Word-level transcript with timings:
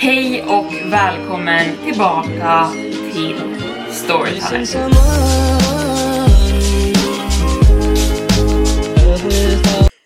Hej 0.00 0.42
och 0.42 0.74
välkommen 0.92 1.76
tillbaka 1.84 2.70
till 3.12 3.36
Storytime. 3.90 4.90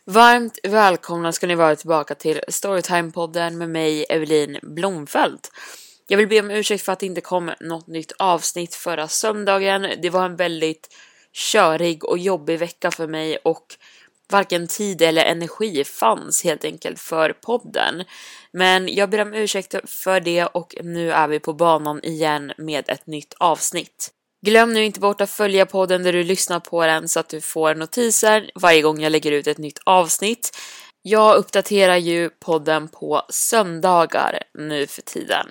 Varmt 0.04 0.58
välkomna 0.62 1.32
ska 1.32 1.46
ni 1.46 1.54
vara 1.54 1.76
tillbaka 1.76 2.14
till 2.14 2.40
Storytime-podden 2.48 3.56
med 3.56 3.70
mig, 3.70 4.06
Evelin 4.08 4.58
Blomfelt. 4.62 5.50
Jag 6.08 6.18
vill 6.18 6.28
be 6.28 6.40
om 6.40 6.50
ursäkt 6.50 6.84
för 6.84 6.92
att 6.92 7.00
det 7.00 7.06
inte 7.06 7.20
kom 7.20 7.50
något 7.60 7.86
nytt 7.86 8.12
avsnitt 8.18 8.74
förra 8.74 9.08
söndagen. 9.08 9.86
Det 10.02 10.10
var 10.10 10.24
en 10.24 10.36
väldigt 10.36 10.88
körig 11.32 12.04
och 12.04 12.18
jobbig 12.18 12.58
vecka 12.58 12.90
för 12.90 13.06
mig 13.06 13.36
och 13.36 13.66
varken 14.32 14.68
tid 14.68 15.02
eller 15.02 15.24
energi 15.24 15.84
fanns 15.84 16.44
helt 16.44 16.64
enkelt 16.64 17.00
för 17.00 17.32
podden. 17.32 18.04
Men 18.52 18.94
jag 18.94 19.10
ber 19.10 19.20
om 19.22 19.34
ursäkt 19.34 19.74
för 19.84 20.20
det 20.20 20.46
och 20.46 20.74
nu 20.82 21.12
är 21.12 21.28
vi 21.28 21.40
på 21.40 21.52
banan 21.52 22.04
igen 22.04 22.52
med 22.58 22.88
ett 22.88 23.06
nytt 23.06 23.34
avsnitt. 23.38 24.10
Glöm 24.46 24.72
nu 24.72 24.84
inte 24.84 25.00
bort 25.00 25.20
att 25.20 25.30
följa 25.30 25.66
podden 25.66 26.02
där 26.02 26.12
du 26.12 26.22
lyssnar 26.22 26.60
på 26.60 26.86
den 26.86 27.08
så 27.08 27.20
att 27.20 27.28
du 27.28 27.40
får 27.40 27.74
notiser 27.74 28.50
varje 28.54 28.82
gång 28.82 29.00
jag 29.00 29.12
lägger 29.12 29.32
ut 29.32 29.46
ett 29.46 29.58
nytt 29.58 29.78
avsnitt. 29.84 30.56
Jag 31.02 31.36
uppdaterar 31.36 31.96
ju 31.96 32.30
podden 32.30 32.88
på 32.88 33.22
söndagar 33.28 34.42
nu 34.54 34.86
för 34.86 35.02
tiden. 35.02 35.46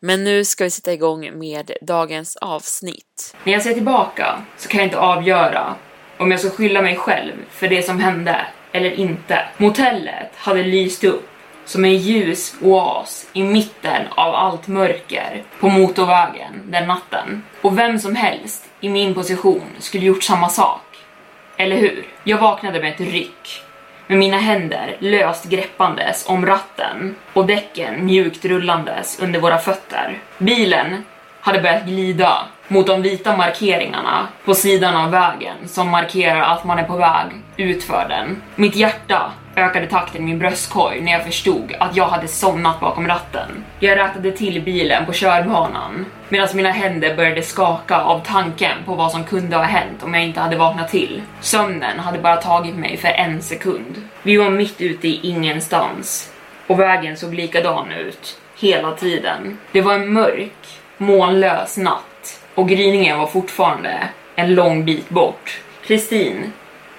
Men 0.00 0.24
nu 0.24 0.44
ska 0.44 0.64
vi 0.64 0.70
sätta 0.70 0.92
igång 0.92 1.38
med 1.38 1.72
dagens 1.82 2.36
avsnitt. 2.36 3.36
När 3.44 3.52
jag 3.52 3.62
ser 3.62 3.74
tillbaka 3.74 4.42
så 4.58 4.68
kan 4.68 4.78
jag 4.78 4.86
inte 4.86 4.98
avgöra 4.98 5.76
om 6.18 6.30
jag 6.30 6.40
ska 6.40 6.50
skylla 6.50 6.82
mig 6.82 6.96
själv 6.96 7.32
för 7.50 7.68
det 7.68 7.82
som 7.82 8.00
hände 8.00 8.46
eller 8.72 8.90
inte. 8.90 9.38
Motellet 9.56 10.32
hade 10.36 10.62
lyst 10.62 11.04
upp 11.04 11.28
som 11.64 11.84
en 11.84 11.96
ljus 11.96 12.54
oas 12.60 13.28
i 13.32 13.42
mitten 13.42 14.02
av 14.10 14.34
allt 14.34 14.66
mörker 14.66 15.42
på 15.60 15.68
motorvägen 15.68 16.62
den 16.64 16.88
natten. 16.88 17.42
Och 17.62 17.78
vem 17.78 17.98
som 17.98 18.16
helst 18.16 18.64
i 18.80 18.88
min 18.88 19.14
position 19.14 19.66
skulle 19.78 20.06
gjort 20.06 20.22
samma 20.22 20.48
sak. 20.48 20.82
Eller 21.56 21.76
hur? 21.76 22.06
Jag 22.24 22.38
vaknade 22.38 22.80
med 22.80 22.92
ett 22.92 23.00
ryck 23.00 23.62
med 24.08 24.18
mina 24.18 24.38
händer 24.38 24.96
löst 24.98 25.44
greppandes 25.44 26.26
om 26.28 26.46
ratten 26.46 27.16
och 27.32 27.46
däcken 27.46 28.06
mjukt 28.06 28.44
rullandes 28.44 29.18
under 29.20 29.40
våra 29.40 29.58
fötter. 29.58 30.18
Bilen 30.38 31.04
hade 31.40 31.60
börjat 31.60 31.84
glida 31.84 32.46
mot 32.68 32.86
de 32.86 33.02
vita 33.02 33.36
markeringarna 33.36 34.28
på 34.44 34.54
sidan 34.54 34.96
av 34.96 35.10
vägen 35.10 35.56
som 35.66 35.88
markerar 35.88 36.40
att 36.40 36.64
man 36.64 36.78
är 36.78 36.84
på 36.84 36.96
väg 36.96 37.26
utför 37.56 38.06
den. 38.08 38.42
Mitt 38.54 38.76
hjärta 38.76 39.32
ökade 39.56 39.86
takten 39.86 40.22
i 40.22 40.24
min 40.24 40.38
bröstkorg 40.38 41.00
när 41.00 41.12
jag 41.12 41.24
förstod 41.24 41.74
att 41.80 41.96
jag 41.96 42.06
hade 42.06 42.28
somnat 42.28 42.80
bakom 42.80 43.08
ratten. 43.08 43.64
Jag 43.80 43.98
rätade 43.98 44.32
till 44.32 44.62
bilen 44.62 45.06
på 45.06 45.12
körbanan 45.12 46.06
medan 46.28 46.48
mina 46.54 46.70
händer 46.70 47.16
började 47.16 47.42
skaka 47.42 48.00
av 48.00 48.20
tanken 48.20 48.76
på 48.86 48.94
vad 48.94 49.10
som 49.10 49.24
kunde 49.24 49.56
ha 49.56 49.64
hänt 49.64 50.02
om 50.02 50.14
jag 50.14 50.24
inte 50.24 50.40
hade 50.40 50.56
vaknat 50.56 50.88
till. 50.88 51.22
Sömnen 51.40 51.98
hade 51.98 52.18
bara 52.18 52.36
tagit 52.36 52.76
mig 52.76 52.96
för 52.96 53.08
en 53.08 53.42
sekund. 53.42 54.02
Vi 54.22 54.36
var 54.36 54.50
mitt 54.50 54.80
ute 54.80 55.08
i 55.08 55.20
ingenstans 55.22 56.32
och 56.66 56.80
vägen 56.80 57.16
såg 57.16 57.34
likadan 57.34 57.92
ut 57.92 58.38
hela 58.58 58.92
tiden. 58.92 59.58
Det 59.72 59.80
var 59.80 59.94
en 59.94 60.12
mörk, 60.12 60.80
molnlös 60.96 61.76
natt 61.76 62.07
och 62.58 62.68
gryningen 62.68 63.18
var 63.18 63.26
fortfarande 63.26 64.08
en 64.34 64.54
lång 64.54 64.84
bit 64.84 65.08
bort. 65.08 65.60
Kristin 65.86 66.52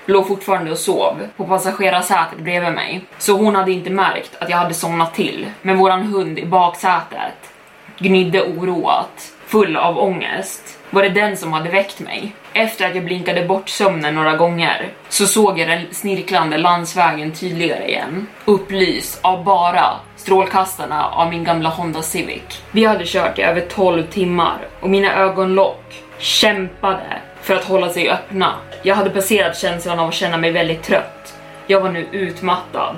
låg 0.05 0.27
fortfarande 0.27 0.71
och 0.71 0.77
sov 0.77 1.27
på 1.37 1.45
passagerarsätet 1.45 2.39
bredvid 2.39 2.73
mig, 2.73 3.01
så 3.17 3.37
hon 3.37 3.55
hade 3.55 3.71
inte 3.71 3.89
märkt 3.89 4.31
att 4.39 4.49
jag 4.49 4.57
hade 4.57 4.73
somnat 4.73 5.13
till. 5.13 5.45
Men 5.61 5.77
våran 5.77 6.03
hund 6.03 6.39
i 6.39 6.45
baksätet 6.45 7.53
gnidde 7.97 8.43
oroat, 8.43 9.33
full 9.49 9.77
av 9.77 9.99
ångest. 9.99 10.77
Var 10.89 11.03
det 11.03 11.09
den 11.09 11.37
som 11.37 11.53
hade 11.53 11.69
väckt 11.69 11.99
mig? 11.99 12.31
Efter 12.53 12.87
att 12.87 12.95
jag 12.95 13.05
blinkade 13.05 13.45
bort 13.45 13.69
sömnen 13.69 14.15
några 14.15 14.37
gånger 14.37 14.89
så 15.09 15.27
såg 15.27 15.59
jag 15.59 15.67
den 15.67 15.85
snirklande 15.91 16.57
landsvägen 16.57 17.31
tydligare 17.31 17.87
igen. 17.87 18.27
Upplyst 18.45 19.19
av 19.21 19.43
bara 19.43 19.89
strålkastarna 20.15 21.05
av 21.05 21.29
min 21.29 21.43
gamla 21.43 21.69
Honda 21.69 22.01
Civic. 22.01 22.61
Vi 22.71 22.85
hade 22.85 23.05
kört 23.05 23.39
i 23.39 23.41
över 23.41 23.61
12 23.61 24.03
timmar 24.03 24.57
och 24.79 24.89
mina 24.89 25.15
ögonlock 25.15 26.03
kämpade 26.17 27.21
för 27.41 27.55
att 27.55 27.65
hålla 27.65 27.89
sig 27.89 28.09
öppna. 28.09 28.53
Jag 28.83 28.95
hade 28.95 29.09
passerat 29.09 29.57
känslan 29.57 29.99
av 29.99 30.07
att 30.07 30.13
känna 30.13 30.37
mig 30.37 30.51
väldigt 30.51 30.83
trött. 30.83 31.35
Jag 31.67 31.81
var 31.81 31.89
nu 31.89 32.07
utmattad 32.11 32.95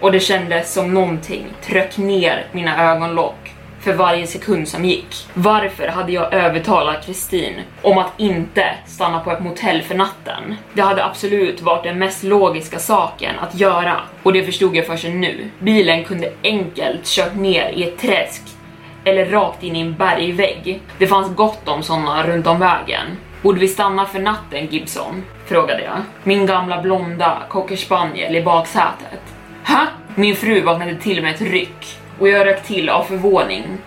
och 0.00 0.12
det 0.12 0.20
kändes 0.20 0.72
som 0.72 0.94
någonting 0.94 1.46
tryck 1.64 1.96
ner 1.96 2.46
mina 2.52 2.92
ögonlock 2.92 3.52
för 3.82 3.92
varje 3.92 4.26
sekund 4.26 4.68
som 4.68 4.84
gick. 4.84 5.26
Varför 5.34 5.88
hade 5.88 6.12
jag 6.12 6.34
övertalat 6.34 7.06
Kristin 7.06 7.60
om 7.82 7.98
att 7.98 8.12
inte 8.16 8.74
stanna 8.86 9.20
på 9.20 9.30
ett 9.30 9.42
motell 9.42 9.82
för 9.82 9.94
natten? 9.94 10.56
Det 10.72 10.82
hade 10.82 11.04
absolut 11.04 11.60
varit 11.60 11.84
den 11.84 11.98
mest 11.98 12.22
logiska 12.22 12.78
saken 12.78 13.38
att 13.38 13.54
göra 13.54 14.00
och 14.22 14.32
det 14.32 14.44
förstod 14.44 14.76
jag 14.76 14.86
först 14.86 15.04
nu. 15.04 15.50
Bilen 15.58 16.04
kunde 16.04 16.32
enkelt 16.42 17.06
kört 17.06 17.34
ner 17.34 17.70
i 17.70 17.82
ett 17.82 17.98
träsk 17.98 18.42
eller 19.04 19.26
rakt 19.26 19.62
in 19.62 19.76
i 19.76 19.80
en 19.80 19.94
bergvägg. 19.94 20.80
Det 20.98 21.06
fanns 21.06 21.36
gott 21.36 21.68
om 21.68 21.82
sådana 21.82 22.26
runt 22.26 22.46
om 22.46 22.58
vägen. 22.58 23.06
Borde 23.42 23.60
vi 23.60 23.68
stanna 23.68 24.06
för 24.06 24.18
natten 24.18 24.66
Gibson? 24.66 25.24
Frågade 25.46 25.82
jag. 25.82 26.02
Min 26.24 26.46
gamla 26.46 26.82
blonda 26.82 27.42
cocker 27.48 27.76
spaniel 27.76 28.36
i 28.36 28.42
baksätet. 28.42 29.20
Ha? 29.66 29.86
Min 30.14 30.36
fru 30.36 30.60
vaknade 30.60 30.96
till 30.96 31.22
med 31.22 31.34
ett 31.34 31.40
ryck 31.40 31.98
och 32.22 32.28
jag 32.28 32.46
rök 32.46 32.62
till 32.62 32.88
av 32.88 33.04
förvåning 33.04 33.78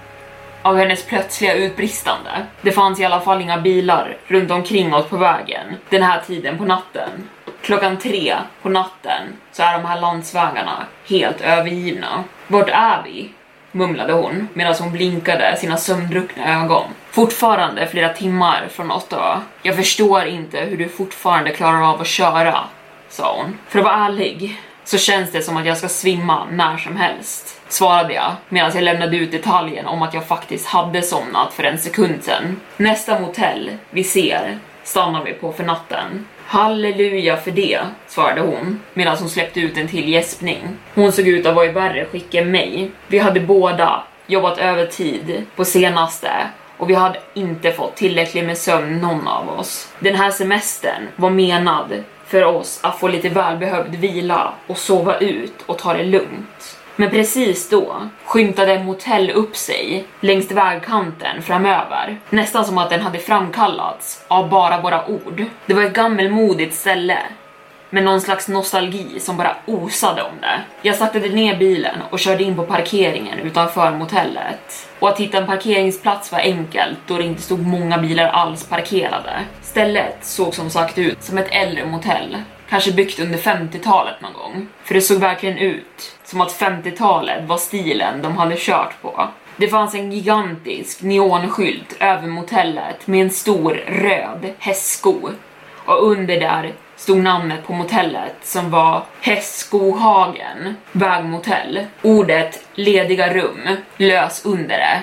av 0.62 0.78
hennes 0.78 1.06
plötsliga 1.06 1.53
utbristande. 1.53 2.46
Det 2.62 2.72
fanns 2.72 3.00
i 3.00 3.06
alla 3.06 3.22
fall 3.22 3.41
inga 3.41 3.57
bilar 3.57 4.18
runt 4.28 4.51
omkring 4.51 4.94
oss 4.94 5.06
på 5.06 5.18
vägen 5.18 5.75
den 5.90 6.03
här 6.03 6.22
tiden 6.28 6.57
på 6.57 6.66
natten. 6.66 7.09
Klockan 7.62 7.97
tre 7.97 8.35
på 8.62 8.69
natten 8.69 9.22
så 9.51 9.63
är 9.63 9.74
de 9.74 9.85
här 9.85 10.01
landsvägarna 10.01 10.85
helt 11.09 11.41
övergivna. 11.41 12.24
Vart 12.47 12.69
är 12.69 13.01
vi? 13.06 13.30
mumlade 13.71 14.13
hon 14.13 14.48
medan 14.54 14.75
hon 14.80 14.92
blinkade 14.92 15.57
sina 15.57 15.77
sömndruckna 15.77 16.63
ögon. 16.63 16.86
Fortfarande 17.12 17.88
flera 17.88 18.13
timmar 18.13 18.68
från 18.71 18.92
Ottawa. 18.92 19.42
Jag 19.62 19.75
förstår 19.75 20.25
inte 20.25 20.60
hur 20.60 20.77
du 20.77 20.89
fortfarande 20.89 21.51
klarar 21.51 21.94
av 21.94 22.01
att 22.01 22.07
köra, 22.07 22.60
sa 23.10 23.38
hon. 23.38 23.57
För 23.68 23.80
att 23.80 23.86
vara 23.86 24.06
ärlig 24.06 24.62
så 24.83 24.98
känns 24.98 25.31
det 25.31 25.42
som 25.42 25.57
att 25.57 25.65
jag 25.65 25.77
ska 25.77 25.88
svimma 25.88 26.45
när 26.51 26.77
som 26.77 26.95
helst, 26.95 27.55
svarade 27.67 28.13
jag 28.13 28.31
medan 28.50 28.71
jag 28.73 28.83
lämnade 28.83 29.17
ut 29.17 29.31
detaljen 29.31 29.88
om 29.88 30.01
att 30.01 30.13
jag 30.13 30.27
faktiskt 30.27 30.67
hade 30.67 31.01
somnat 31.01 31.53
för 31.53 31.63
en 31.63 31.77
sekund 31.77 32.23
sedan. 32.23 32.59
Nästa 32.77 33.19
motell 33.19 33.71
vi 33.89 34.03
ser 34.03 34.59
stannar 34.83 35.23
vi 35.23 35.33
på 35.33 35.51
för 35.51 35.63
natten. 35.63 36.27
Halleluja 36.47 37.38
för 37.38 37.51
det, 37.51 37.79
svarade 38.07 38.41
hon 38.41 38.81
medan 38.94 39.17
hon 39.17 39.29
släppte 39.29 39.59
ut 39.59 39.77
en 39.77 39.88
till 39.88 40.09
gäspning. 40.09 40.67
Hon 40.94 41.12
såg 41.12 41.27
ut 41.27 41.45
att 41.45 41.56
vara 41.56 41.65
i 41.65 41.71
värre 41.71 42.06
skick 42.06 42.33
än 42.33 42.51
mig. 42.51 42.91
Vi 43.07 43.19
hade 43.19 43.39
båda 43.39 44.03
jobbat 44.27 44.57
övertid 44.57 45.45
på 45.56 45.65
senaste 45.65 46.31
och 46.77 46.89
vi 46.89 46.94
hade 46.94 47.19
inte 47.33 47.71
fått 47.71 47.95
tillräckligt 47.95 48.45
med 48.45 48.57
sömn 48.57 49.01
någon 49.01 49.27
av 49.27 49.59
oss. 49.59 49.94
Den 50.00 50.15
här 50.15 50.31
semestern 50.31 51.07
var 51.15 51.29
menad 51.29 52.03
för 52.25 52.44
oss 52.44 52.79
att 52.83 53.00
få 53.00 53.07
lite 53.07 53.29
välbehövd 53.29 53.95
vila 53.95 54.53
och 54.67 54.77
sova 54.77 55.17
ut 55.17 55.62
och 55.65 55.77
ta 55.77 55.94
det 55.94 56.03
lugnt. 56.03 56.75
Men 56.95 57.09
precis 57.09 57.69
då 57.69 58.09
skymtade 58.25 58.74
en 58.74 58.86
motell 58.86 59.30
upp 59.30 59.56
sig 59.56 60.07
längs 60.19 60.51
vägkanten 60.51 61.42
framöver. 61.42 62.19
Nästan 62.30 62.65
som 62.65 62.77
att 62.77 62.89
den 62.89 63.01
hade 63.01 63.19
framkallats 63.19 64.25
av 64.27 64.50
bara 64.50 64.81
våra 64.81 65.07
ord. 65.07 65.45
Det 65.65 65.74
var 65.74 65.83
ett 65.83 65.94
gammelmodigt 65.94 66.75
ställe 66.75 67.18
med 67.89 68.03
någon 68.03 68.21
slags 68.21 68.47
nostalgi 68.47 69.19
som 69.19 69.38
bara 69.38 69.56
osade 69.65 70.21
om 70.21 70.42
det. 70.42 70.62
Jag 70.81 70.95
saktade 70.95 71.30
ner 71.30 71.57
bilen 71.57 71.95
och 72.09 72.19
körde 72.19 72.44
in 72.44 72.56
på 72.56 72.63
parkeringen 72.63 73.39
utanför 73.39 73.91
motellet. 73.91 74.88
Och 75.00 75.09
att 75.09 75.19
hitta 75.19 75.38
en 75.38 75.45
parkeringsplats 75.45 76.31
var 76.31 76.39
enkelt 76.39 76.98
då 77.07 77.18
det 77.18 77.24
inte 77.24 77.41
stod 77.41 77.68
många 77.68 77.98
bilar 77.98 78.27
alls 78.27 78.68
parkerade. 78.68 79.39
Stället 79.62 80.18
såg 80.21 80.53
som 80.56 80.69
sagt 80.69 80.98
ut 80.98 81.24
som 81.24 81.38
ett 81.38 81.51
äldre 81.51 81.86
motell, 81.86 82.38
kanske 82.69 82.91
byggt 82.91 83.19
under 83.19 83.38
50-talet 83.38 84.21
någon 84.21 84.33
gång. 84.33 84.67
För 84.83 84.94
det 84.94 85.01
såg 85.01 85.19
verkligen 85.19 85.57
ut 85.57 86.15
som 86.23 86.41
att 86.41 86.59
50-talet 86.59 87.47
var 87.47 87.57
stilen 87.57 88.21
de 88.21 88.38
hade 88.38 88.56
kört 88.57 89.01
på. 89.01 89.27
Det 89.57 89.67
fanns 89.67 89.95
en 89.95 90.12
gigantisk 90.12 91.01
neonskylt 91.01 91.97
över 92.00 92.27
motellet 92.27 93.07
med 93.07 93.21
en 93.21 93.29
stor 93.29 93.71
röd 93.88 94.53
hästsko 94.59 95.29
och 95.85 96.07
under 96.07 96.39
där 96.39 96.73
stod 96.95 97.17
namnet 97.17 97.67
på 97.67 97.73
motellet 97.73 98.35
som 98.44 98.71
var 98.71 99.03
Hästskohagen 99.21 100.75
vägmotell. 100.91 101.85
Ordet 102.01 102.67
lediga 102.73 103.33
rum 103.33 103.67
lös 103.97 104.45
under 104.45 104.77
det 104.77 105.01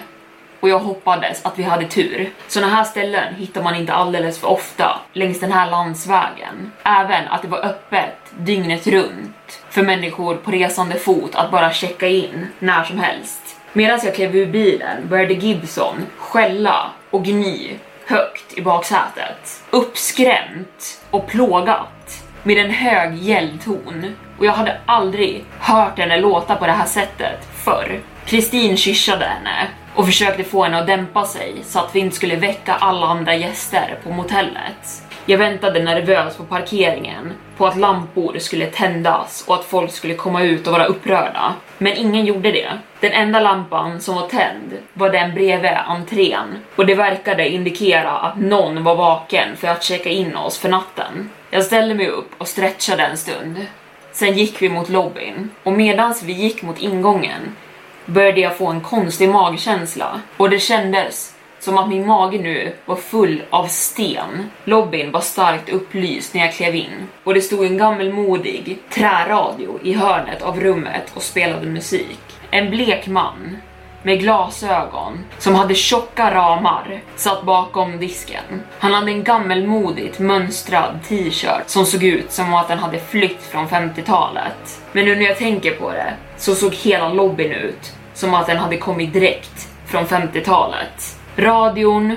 och 0.63 0.69
jag 0.69 0.79
hoppades 0.79 1.45
att 1.45 1.59
vi 1.59 1.63
hade 1.63 1.85
tur. 1.85 2.31
Såna 2.49 2.67
här 2.69 2.85
ställen 2.85 3.35
hittar 3.35 3.63
man 3.63 3.75
inte 3.75 3.93
alldeles 3.93 4.39
för 4.39 4.49
ofta 4.49 5.01
längs 5.13 5.41
den 5.41 5.53
här 5.53 5.71
landsvägen. 5.71 6.73
Även 6.83 7.29
att 7.29 7.43
det 7.43 7.49
var 7.49 7.65
öppet 7.65 8.17
dygnet 8.39 8.87
runt 8.87 9.63
för 9.71 9.83
människor 9.83 10.35
på 10.35 10.51
resande 10.51 10.95
fot 10.99 11.35
att 11.35 11.51
bara 11.51 11.73
checka 11.73 12.09
in 12.09 12.47
när 12.59 12.85
som 12.85 12.99
helst. 12.99 13.57
Medan 13.73 14.01
jag 14.05 14.15
klev 14.15 14.37
ur 14.37 14.47
bilen 14.47 15.09
började 15.09 15.35
Gibson 15.35 16.07
skälla 16.19 16.91
och 17.11 17.25
gny 17.25 17.79
högt 18.07 18.59
i 18.59 18.63
baksätet. 18.63 19.63
Uppskrämt 19.71 21.01
och 21.11 21.27
plågat 21.27 22.22
med 22.43 22.59
en 22.59 22.71
hög 22.71 23.15
gällton 23.15 24.17
och 24.39 24.47
jag 24.47 24.53
hade 24.53 24.81
aldrig 24.87 25.45
hört 25.59 25.99
henne 25.99 26.21
låta 26.21 26.57
på 26.57 26.67
det 26.67 26.73
här 26.73 26.87
sättet 26.87 27.49
förr. 27.65 28.01
Kristin 28.27 28.77
kyssade 28.77 29.25
henne 29.25 29.69
och 29.95 30.07
försökte 30.07 30.45
få 30.45 30.65
henne 30.65 30.79
att 30.79 30.87
dämpa 30.87 31.25
sig 31.25 31.55
så 31.65 31.79
att 31.79 31.95
vi 31.95 32.01
inte 32.01 32.17
skulle 32.17 32.37
väcka 32.37 32.75
alla 32.75 33.07
andra 33.07 33.35
gäster 33.35 33.99
på 34.05 34.11
motellet. 34.11 35.03
Jag 35.27 35.39
väntade 35.39 35.83
nervöst 35.83 36.39
på 36.39 36.45
parkeringen 36.45 37.33
på 37.57 37.67
att 37.67 37.77
lampor 37.77 38.39
skulle 38.39 38.67
tändas 38.67 39.45
och 39.49 39.55
att 39.55 39.65
folk 39.65 39.93
skulle 39.93 40.15
komma 40.15 40.43
ut 40.43 40.67
och 40.67 40.73
vara 40.73 40.85
upprörda. 40.85 41.55
Men 41.79 41.97
ingen 41.97 42.27
gjorde 42.27 42.53
det. 42.53 42.73
Den 43.01 43.13
enda 43.13 43.41
lampan 43.41 44.01
som 44.01 44.15
var 44.15 44.29
tänd 44.29 44.73
var 44.95 45.11
den 45.11 45.35
bredvid 45.35 45.71
entrén 45.87 46.59
och 46.77 46.87
det 46.87 46.95
verkade 46.95 47.49
indikera 47.49 48.11
att 48.11 48.41
någon 48.41 48.85
var 48.85 48.95
vaken 48.95 49.57
för 49.57 49.69
att 49.69 49.85
checka 49.85 50.09
in 50.09 50.37
oss 50.37 50.59
för 50.59 50.69
natten. 50.69 51.31
Jag 51.55 51.65
ställde 51.65 51.95
mig 51.95 52.09
upp 52.09 52.31
och 52.39 52.49
stretchade 52.49 53.03
en 53.03 53.17
stund. 53.17 53.67
Sen 54.13 54.37
gick 54.39 54.63
vi 54.63 54.69
mot 54.69 54.89
lobbyn 54.89 55.51
och 55.63 55.73
medans 55.73 56.23
vi 56.23 56.33
gick 56.33 56.63
mot 56.63 56.79
ingången 56.79 57.57
började 58.07 58.41
jag 58.41 58.57
få 58.57 58.67
en 58.67 58.81
konstig 58.81 59.29
magkänsla 59.29 60.21
och 60.37 60.51
det 60.51 60.59
kändes 60.59 61.35
som 61.59 61.79
att 61.79 61.89
min 61.89 62.07
mage 62.07 62.39
nu 62.39 62.73
var 62.85 62.97
full 62.97 63.43
av 63.51 63.67
sten. 63.67 64.51
Lobbyn 64.65 65.13
var 65.13 65.21
starkt 65.21 65.69
upplyst 65.69 66.35
när 66.35 66.41
jag 66.41 66.55
klev 66.55 66.75
in 66.75 67.09
och 67.25 67.35
det 67.35 67.41
stod 67.41 67.65
en 67.65 67.79
gammelmodig 67.79 68.79
träradio 68.91 69.81
i 69.83 69.93
hörnet 69.93 70.43
av 70.43 70.61
rummet 70.61 71.13
och 71.15 71.23
spelade 71.23 71.67
musik. 71.67 72.21
En 72.51 72.71
blek 72.71 73.07
man 73.07 73.57
med 74.03 74.21
glasögon 74.21 75.25
som 75.39 75.55
hade 75.55 75.75
tjocka 75.75 76.35
ramar 76.35 77.01
satt 77.17 77.43
bakom 77.43 77.99
disken. 77.99 78.63
Han 78.79 78.95
hade 78.95 79.11
en 79.11 79.25
gammelmodigt 79.25 80.19
mönstrad 80.19 80.99
t-shirt 81.09 81.63
som 81.67 81.87
såg 81.87 82.05
ut 82.05 82.33
som 82.33 82.55
att 82.55 82.69
den 82.69 82.79
hade 82.79 82.99
flytt 82.99 83.43
från 83.43 83.69
50-talet. 83.69 84.83
Men 84.93 85.05
nu 85.05 85.17
när 85.17 85.23
jag 85.23 85.37
tänker 85.37 85.75
på 85.75 85.91
det 85.91 86.15
så 86.37 86.55
såg 86.55 86.75
hela 86.75 87.09
lobbyn 87.09 87.53
ut 87.53 87.93
som 88.15 88.35
att 88.35 88.47
den 88.47 88.57
hade 88.57 88.77
kommit 88.77 89.13
direkt 89.13 89.69
från 89.87 90.07
50-talet. 90.07 91.19
Radion, 91.37 92.17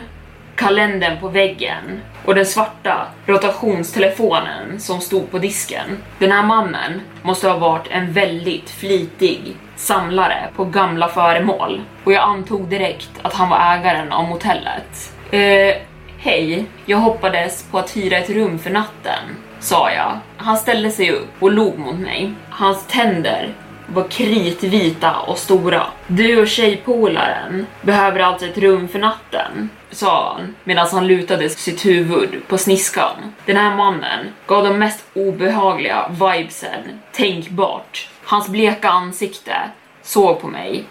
kalendern 0.55 1.19
på 1.19 1.27
väggen 1.27 2.01
och 2.25 2.35
den 2.35 2.45
svarta 2.45 3.07
rotationstelefonen 3.25 4.79
som 4.79 5.01
stod 5.01 5.31
på 5.31 5.37
disken. 5.37 6.03
Den 6.19 6.31
här 6.31 6.43
mannen 6.43 7.01
måste 7.21 7.47
ha 7.47 7.57
varit 7.57 7.87
en 7.91 8.13
väldigt 8.13 8.69
flitig 8.69 9.55
samlare 9.75 10.49
på 10.55 10.65
gamla 10.65 11.07
föremål 11.07 11.81
och 12.03 12.13
jag 12.13 12.23
antog 12.23 12.67
direkt 12.67 13.09
att 13.21 13.33
han 13.33 13.49
var 13.49 13.57
ägaren 13.57 14.11
av 14.11 14.29
motellet. 14.29 15.13
Eh, 15.31 15.75
hej, 16.17 16.65
jag 16.85 16.97
hoppades 16.97 17.63
på 17.71 17.79
att 17.79 17.97
hyra 17.97 18.17
ett 18.17 18.29
rum 18.29 18.59
för 18.59 18.69
natten, 18.69 19.35
sa 19.59 19.91
jag. 19.91 20.19
Han 20.37 20.57
ställde 20.57 20.91
sig 20.91 21.11
upp 21.11 21.29
och 21.39 21.51
log 21.51 21.77
mot 21.77 21.95
mig. 21.95 22.33
Hans 22.49 22.87
tänder 22.87 23.53
var 23.87 24.07
kritvita 24.07 25.15
och 25.19 25.37
stora. 25.37 25.87
Du 26.07 26.41
och 26.41 26.47
tjejpolaren 26.47 27.67
behöver 27.81 28.19
alltså 28.19 28.45
ett 28.45 28.57
rum 28.57 28.87
för 28.87 28.99
natten, 28.99 29.69
sa 29.91 30.33
han 30.33 30.55
medan 30.63 30.87
han 30.91 31.07
lutade 31.07 31.49
sitt 31.49 31.85
huvud 31.85 32.47
på 32.47 32.57
sniskan. 32.57 33.33
Den 33.45 33.57
här 33.57 33.75
mannen 33.75 34.33
gav 34.47 34.63
de 34.63 34.79
mest 34.79 35.05
obehagliga 35.13 36.09
vibesen 36.09 37.01
tänkbart. 37.11 38.09
Hans 38.23 38.49
bleka 38.49 38.89
ansikte 38.89 39.55
såg 40.01 40.41
på 40.41 40.47
mig 40.47 40.83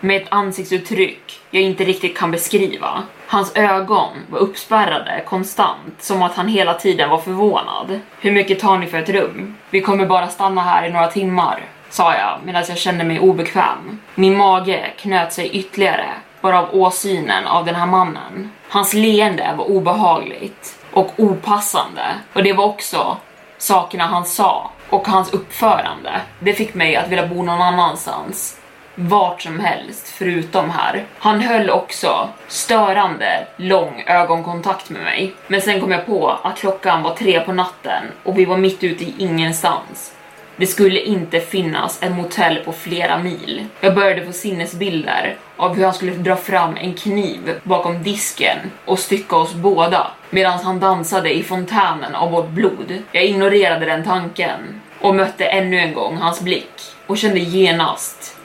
med 0.00 0.22
ett 0.22 0.28
ansiktsuttryck 0.30 1.40
jag 1.50 1.62
inte 1.62 1.84
riktigt 1.84 2.18
kan 2.18 2.30
beskriva. 2.30 3.02
Hans 3.26 3.56
ögon 3.56 4.08
var 4.30 4.38
uppspärrade 4.38 5.22
konstant, 5.26 5.94
som 5.98 6.22
att 6.22 6.34
han 6.34 6.48
hela 6.48 6.74
tiden 6.74 7.10
var 7.10 7.18
förvånad. 7.18 8.00
Hur 8.20 8.32
mycket 8.32 8.60
tar 8.60 8.78
ni 8.78 8.86
för 8.86 8.98
ett 8.98 9.08
rum? 9.08 9.56
Vi 9.70 9.80
kommer 9.80 10.06
bara 10.06 10.28
stanna 10.28 10.62
här 10.62 10.88
i 10.88 10.92
några 10.92 11.10
timmar, 11.10 11.60
sa 11.90 12.14
jag 12.14 12.38
medan 12.44 12.64
jag 12.68 12.78
kände 12.78 13.04
mig 13.04 13.20
obekväm. 13.20 14.00
Min 14.14 14.36
mage 14.36 14.90
knöt 14.96 15.32
sig 15.32 15.48
ytterligare 15.48 16.08
bara 16.40 16.58
av 16.58 16.68
åsynen 16.72 17.46
av 17.46 17.64
den 17.64 17.74
här 17.74 17.86
mannen. 17.86 18.50
Hans 18.68 18.94
leende 18.94 19.54
var 19.58 19.70
obehagligt 19.70 20.78
och 20.92 21.12
opassande 21.16 22.02
och 22.32 22.42
det 22.42 22.52
var 22.52 22.64
också 22.64 23.16
sakerna 23.58 24.04
han 24.04 24.24
sa 24.24 24.70
och 24.88 25.08
hans 25.08 25.32
uppförande. 25.32 26.20
Det 26.38 26.52
fick 26.52 26.74
mig 26.74 26.96
att 26.96 27.08
vilja 27.08 27.26
bo 27.26 27.42
någon 27.42 27.62
annanstans. 27.62 28.60
Vart 28.94 29.42
som 29.42 29.60
helst 29.60 30.08
förutom 30.08 30.70
här. 30.70 31.04
Han 31.18 31.40
höll 31.40 31.70
också 31.70 32.28
störande 32.48 33.46
lång 33.56 34.04
ögonkontakt 34.06 34.90
med 34.90 35.02
mig. 35.02 35.34
Men 35.46 35.60
sen 35.60 35.80
kom 35.80 35.90
jag 35.90 36.06
på 36.06 36.38
att 36.42 36.58
klockan 36.58 37.02
var 37.02 37.14
tre 37.14 37.40
på 37.40 37.52
natten 37.52 38.04
och 38.24 38.38
vi 38.38 38.44
var 38.44 38.56
mitt 38.56 38.84
ute 38.84 39.04
i 39.04 39.14
ingenstans. 39.18 40.12
Det 40.58 40.66
skulle 40.66 41.00
inte 41.00 41.40
finnas 41.40 42.02
ett 42.02 42.12
motell 42.12 42.56
på 42.64 42.72
flera 42.72 43.18
mil. 43.18 43.66
Jag 43.80 43.94
började 43.94 44.26
få 44.26 44.32
sinnesbilder 44.32 45.36
av 45.56 45.74
hur 45.74 45.84
han 45.84 45.94
skulle 45.94 46.12
dra 46.12 46.36
fram 46.36 46.76
en 46.76 46.94
kniv 46.94 47.60
bakom 47.62 48.02
disken 48.02 48.58
och 48.84 48.98
stycka 48.98 49.36
oss 49.36 49.54
båda 49.54 50.06
medan 50.30 50.58
han 50.58 50.80
dansade 50.80 51.34
i 51.34 51.42
fontänen 51.42 52.14
av 52.14 52.30
vårt 52.30 52.48
blod. 52.48 53.02
Jag 53.12 53.24
ignorerade 53.24 53.86
den 53.86 54.04
tanken 54.04 54.80
och 55.00 55.14
mötte 55.14 55.44
ännu 55.44 55.78
en 55.78 55.94
gång 55.94 56.16
hans 56.16 56.40
blick 56.40 56.80
och 57.06 57.18
kände 57.18 57.40
genast 57.40 58.36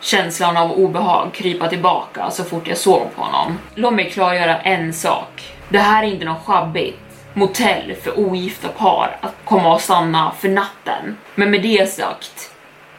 känslan 0.00 0.56
av 0.56 0.72
obehag 0.72 1.32
krypa 1.34 1.68
tillbaka 1.68 2.30
så 2.30 2.44
fort 2.44 2.68
jag 2.68 2.78
såg 2.78 3.14
på 3.16 3.22
honom. 3.22 3.58
Låt 3.74 3.94
mig 3.94 4.10
klargöra 4.10 4.60
en 4.60 4.92
sak. 4.92 5.54
Det 5.68 5.78
här 5.78 6.02
är 6.02 6.06
inte 6.06 6.24
något 6.24 6.44
sjabbigt 6.44 7.03
motell 7.34 7.94
för 8.02 8.18
ogifta 8.18 8.68
par 8.68 9.16
att 9.20 9.34
komma 9.44 9.74
och 9.74 9.80
stanna 9.80 10.32
för 10.40 10.48
natten. 10.48 11.16
Men 11.34 11.50
med 11.50 11.62
det 11.62 11.90
sagt, 11.90 12.50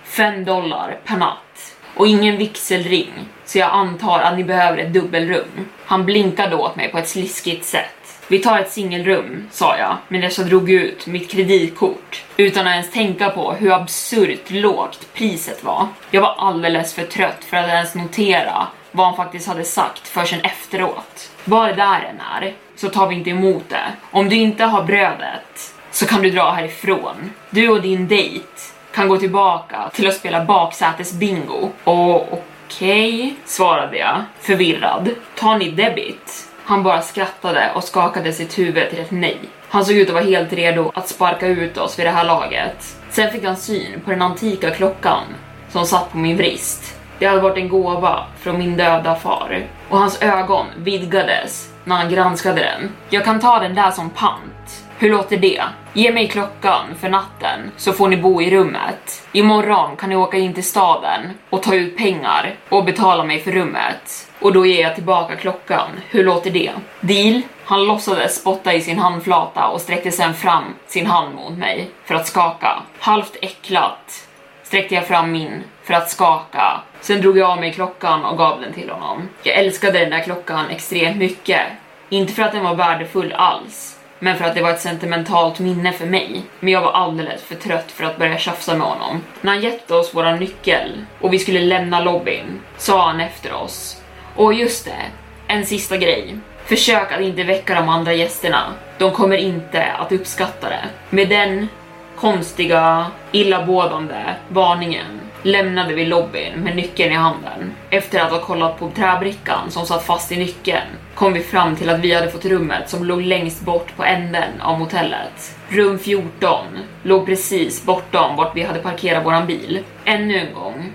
5 0.04 0.46
dollar 0.46 1.00
per 1.06 1.18
natt 1.18 1.76
och 1.96 2.08
ingen 2.08 2.38
vigselring, 2.38 3.12
så 3.46 3.58
jag 3.58 3.70
antar 3.72 4.20
att 4.20 4.38
ni 4.38 4.44
behöver 4.44 4.78
ett 4.78 4.94
dubbelrum. 4.94 5.70
Han 5.86 6.06
blinkade 6.06 6.56
åt 6.56 6.76
mig 6.76 6.92
på 6.92 6.98
ett 6.98 7.10
sliskigt 7.10 7.66
sätt. 7.66 7.92
Vi 8.28 8.40
tar 8.40 8.60
ett 8.60 8.72
singelrum, 8.72 9.48
sa 9.52 9.78
jag 9.78 9.98
medan 10.08 10.32
jag 10.38 10.48
drog 10.48 10.72
ut 10.72 11.08
mitt 11.08 11.32
kreditkort 11.32 12.24
utan 12.38 12.68
att 12.68 12.74
ens 12.74 12.92
tänka 12.92 13.30
på 13.30 13.54
hur 13.54 13.72
absurt 13.72 14.52
lågt 14.52 15.08
priset 15.14 15.64
var. 15.64 15.88
Jag 16.12 16.22
var 16.22 16.36
alldeles 16.38 16.94
för 16.94 17.04
trött 17.04 17.44
för 17.44 17.58
att 17.58 17.68
ens 17.68 17.96
notera 17.96 18.68
vad 18.92 19.06
han 19.08 19.16
faktiskt 19.16 19.48
hade 19.48 19.64
sagt 19.64 20.08
förrän 20.08 20.42
efteråt. 20.42 21.32
Vad 21.48 21.70
det 21.70 21.74
där 21.74 22.02
än 22.02 22.44
är, 22.44 22.54
så 22.76 22.90
tar 22.90 23.08
vi 23.08 23.16
inte 23.16 23.30
emot 23.30 23.70
det. 23.70 23.94
Om 24.12 24.30
du 24.30 24.36
inte 24.36 24.64
har 24.64 24.84
brödet 24.84 25.74
så 25.92 26.06
kan 26.06 26.22
du 26.22 26.32
dra 26.32 26.52
härifrån. 26.52 27.32
Du 27.50 27.70
och 27.70 27.82
din 27.82 28.08
dejt 28.08 28.48
kan 28.94 29.08
gå 29.08 29.18
tillbaka 29.18 29.90
till 29.94 30.08
att 30.08 30.16
spela 30.16 30.46
baksätesbingo. 30.46 31.70
Och 31.84 32.34
okej, 32.34 33.16
okay, 33.16 33.34
svarade 33.46 33.98
jag 33.98 34.24
förvirrad. 34.40 35.10
Tar 35.36 35.58
ni 35.58 35.72
debit? 35.72 36.50
Han 36.64 36.84
bara 36.84 37.02
skrattade 37.02 37.72
och 37.76 37.84
skakade 37.84 38.34
sitt 38.34 38.60
huvud 38.60 38.90
till 38.90 39.00
ett 39.00 39.12
nej. 39.12 39.40
Han 39.70 39.86
såg 39.86 39.96
ut 39.96 40.08
att 40.08 40.14
vara 40.14 40.24
helt 40.24 40.54
redo 40.54 40.92
att 40.94 41.10
sparka 41.10 41.48
ut 41.48 41.78
oss 41.78 42.00
vid 42.00 42.06
det 42.06 42.12
här 42.12 42.26
laget. 42.26 42.98
Sen 43.10 43.32
fick 43.32 43.44
han 43.44 43.58
syn 43.58 44.02
på 44.06 44.12
den 44.12 44.22
antika 44.22 44.72
klockan 44.72 45.24
som 45.70 45.86
satt 45.86 46.12
på 46.12 46.18
min 46.18 46.38
vrist. 46.38 46.95
Det 47.20 47.26
hade 47.26 47.42
varit 47.42 47.58
en 47.58 47.70
gåva 47.70 48.26
från 48.40 48.58
min 48.58 48.78
döda 48.78 49.16
far 49.16 49.68
och 49.90 49.98
hans 49.98 50.22
ögon 50.22 50.66
vidgades 50.78 51.70
när 51.84 51.96
han 51.96 52.10
granskade 52.10 52.62
den. 52.62 52.92
Jag 53.10 53.26
kan 53.26 53.40
ta 53.40 53.60
den 53.60 53.76
där 53.76 53.92
som 53.92 54.10
pant. 54.10 54.86
Hur 54.98 55.10
låter 55.10 55.38
det? 55.38 55.64
Ge 55.94 56.12
mig 56.12 56.28
klockan 56.28 56.86
för 57.00 57.10
natten 57.10 57.72
så 57.78 57.94
får 57.94 58.08
ni 58.08 58.18
bo 58.18 58.42
i 58.42 58.52
rummet. 58.52 59.28
Imorgon 59.32 59.96
kan 59.96 60.10
ni 60.10 60.16
åka 60.16 60.38
in 60.38 60.54
till 60.54 60.64
staden 60.64 61.22
och 61.50 61.64
ta 61.64 61.76
ut 61.76 61.98
pengar 61.98 62.56
och 62.70 62.86
betala 62.86 63.24
mig 63.24 63.40
för 63.40 63.52
rummet. 63.52 64.32
Och 64.40 64.54
då 64.54 64.66
ger 64.66 64.82
jag 64.82 64.96
tillbaka 64.96 65.36
klockan. 65.36 65.90
Hur 66.10 66.24
låter 66.24 66.52
det? 66.52 66.72
Deal? 67.02 67.42
Han 67.66 67.86
låtsades 67.86 68.36
spotta 68.36 68.74
i 68.74 68.82
sin 68.82 69.00
handflata 69.00 69.68
och 69.68 69.82
sträckte 69.82 70.12
sedan 70.12 70.34
fram 70.34 70.64
sin 70.88 71.06
hand 71.06 71.36
mot 71.36 71.58
mig 71.58 71.90
för 72.06 72.16
att 72.16 72.28
skaka. 72.28 72.82
Halvt 73.00 73.38
äcklat 73.42 74.28
sträckte 74.66 74.96
jag 74.96 75.08
fram 75.08 75.32
min 75.32 75.64
för 75.84 75.94
att 75.94 76.10
skaka. 76.10 76.82
Sen 77.02 77.22
drog 77.22 77.38
jag 77.38 77.50
av 77.50 77.60
mig 77.60 77.74
klockan 77.74 78.26
och 78.26 78.38
gav 78.38 78.62
den 78.62 78.74
till 78.74 78.90
honom. 78.90 79.30
Jag 79.44 79.56
älskade 79.56 80.00
den 80.00 80.10
där 80.10 80.20
klockan 80.24 80.70
extremt 80.70 81.18
mycket. 81.18 81.62
Inte 82.10 82.34
för 82.34 82.44
att 82.44 82.52
den 82.52 82.64
var 82.64 82.76
värdefull 82.76 83.34
alls, 83.34 84.00
men 84.20 84.38
för 84.38 84.46
att 84.46 84.56
det 84.56 84.62
var 84.62 84.70
ett 84.70 84.82
sentimentalt 84.82 85.60
minne 85.60 85.94
för 85.94 86.06
mig. 86.06 86.42
Men 86.60 86.74
jag 86.74 86.82
var 86.82 86.92
alldeles 86.92 87.44
för 87.44 87.56
trött 87.56 87.92
för 87.92 88.04
att 88.04 88.18
börja 88.18 88.38
tjafsa 88.38 88.76
med 88.76 88.88
honom. 88.88 89.22
När 89.42 89.52
han 89.52 89.62
gett 89.62 89.92
oss 89.92 90.16
våran 90.16 90.40
nyckel 90.40 91.06
och 91.20 91.34
vi 91.34 91.40
skulle 91.40 91.62
lämna 91.62 92.00
lobbyn 92.00 92.62
sa 92.78 93.08
han 93.08 93.20
efter 93.20 93.54
oss. 93.54 94.02
Och 94.36 94.54
just 94.54 94.86
det, 94.86 95.06
en 95.48 95.66
sista 95.66 95.98
grej. 95.98 96.36
Försök 96.66 97.12
att 97.12 97.22
inte 97.22 97.44
väcka 97.44 97.76
de 97.76 97.90
andra 97.90 98.14
gästerna. 98.14 98.74
De 98.98 99.12
kommer 99.12 99.38
inte 99.38 99.84
att 99.84 100.12
uppskatta 100.12 100.70
det. 100.70 100.86
Med 101.10 101.30
den 101.30 101.68
konstiga, 102.16 103.06
illabådande 103.32 104.36
varningen 104.50 105.20
lämnade 105.44 105.94
vi 105.94 106.06
lobbyn 106.06 106.54
med 106.64 106.76
nyckeln 106.76 107.12
i 107.12 107.16
handen. 107.16 107.74
Efter 107.90 108.20
att 108.20 108.32
ha 108.32 108.42
kollat 108.42 108.80
på 108.80 108.92
träbrickan 108.96 109.72
som 109.72 109.86
satt 109.86 110.06
fast 110.06 110.32
i 110.32 110.38
nyckeln 110.38 110.88
kom 111.16 111.34
vi 111.34 111.40
fram 111.40 111.76
till 111.76 111.90
att 111.90 112.00
vi 112.00 112.14
hade 112.14 112.32
fått 112.32 112.46
rummet 112.46 112.90
som 112.90 113.04
låg 113.06 113.22
längst 113.22 113.62
bort 113.62 113.96
på 113.98 114.04
änden 114.04 114.62
av 114.62 114.80
motellet. 114.80 115.56
Rum 115.70 116.00
14 116.00 116.66
låg 117.04 117.26
precis 117.26 117.86
bortom 117.86 118.36
vart 118.36 118.56
vi 118.56 118.62
hade 118.62 118.80
parkerat 118.80 119.26
våran 119.26 119.48
bil. 119.48 119.80
Ännu 120.06 120.40
en 120.40 120.54
gång 120.54 120.92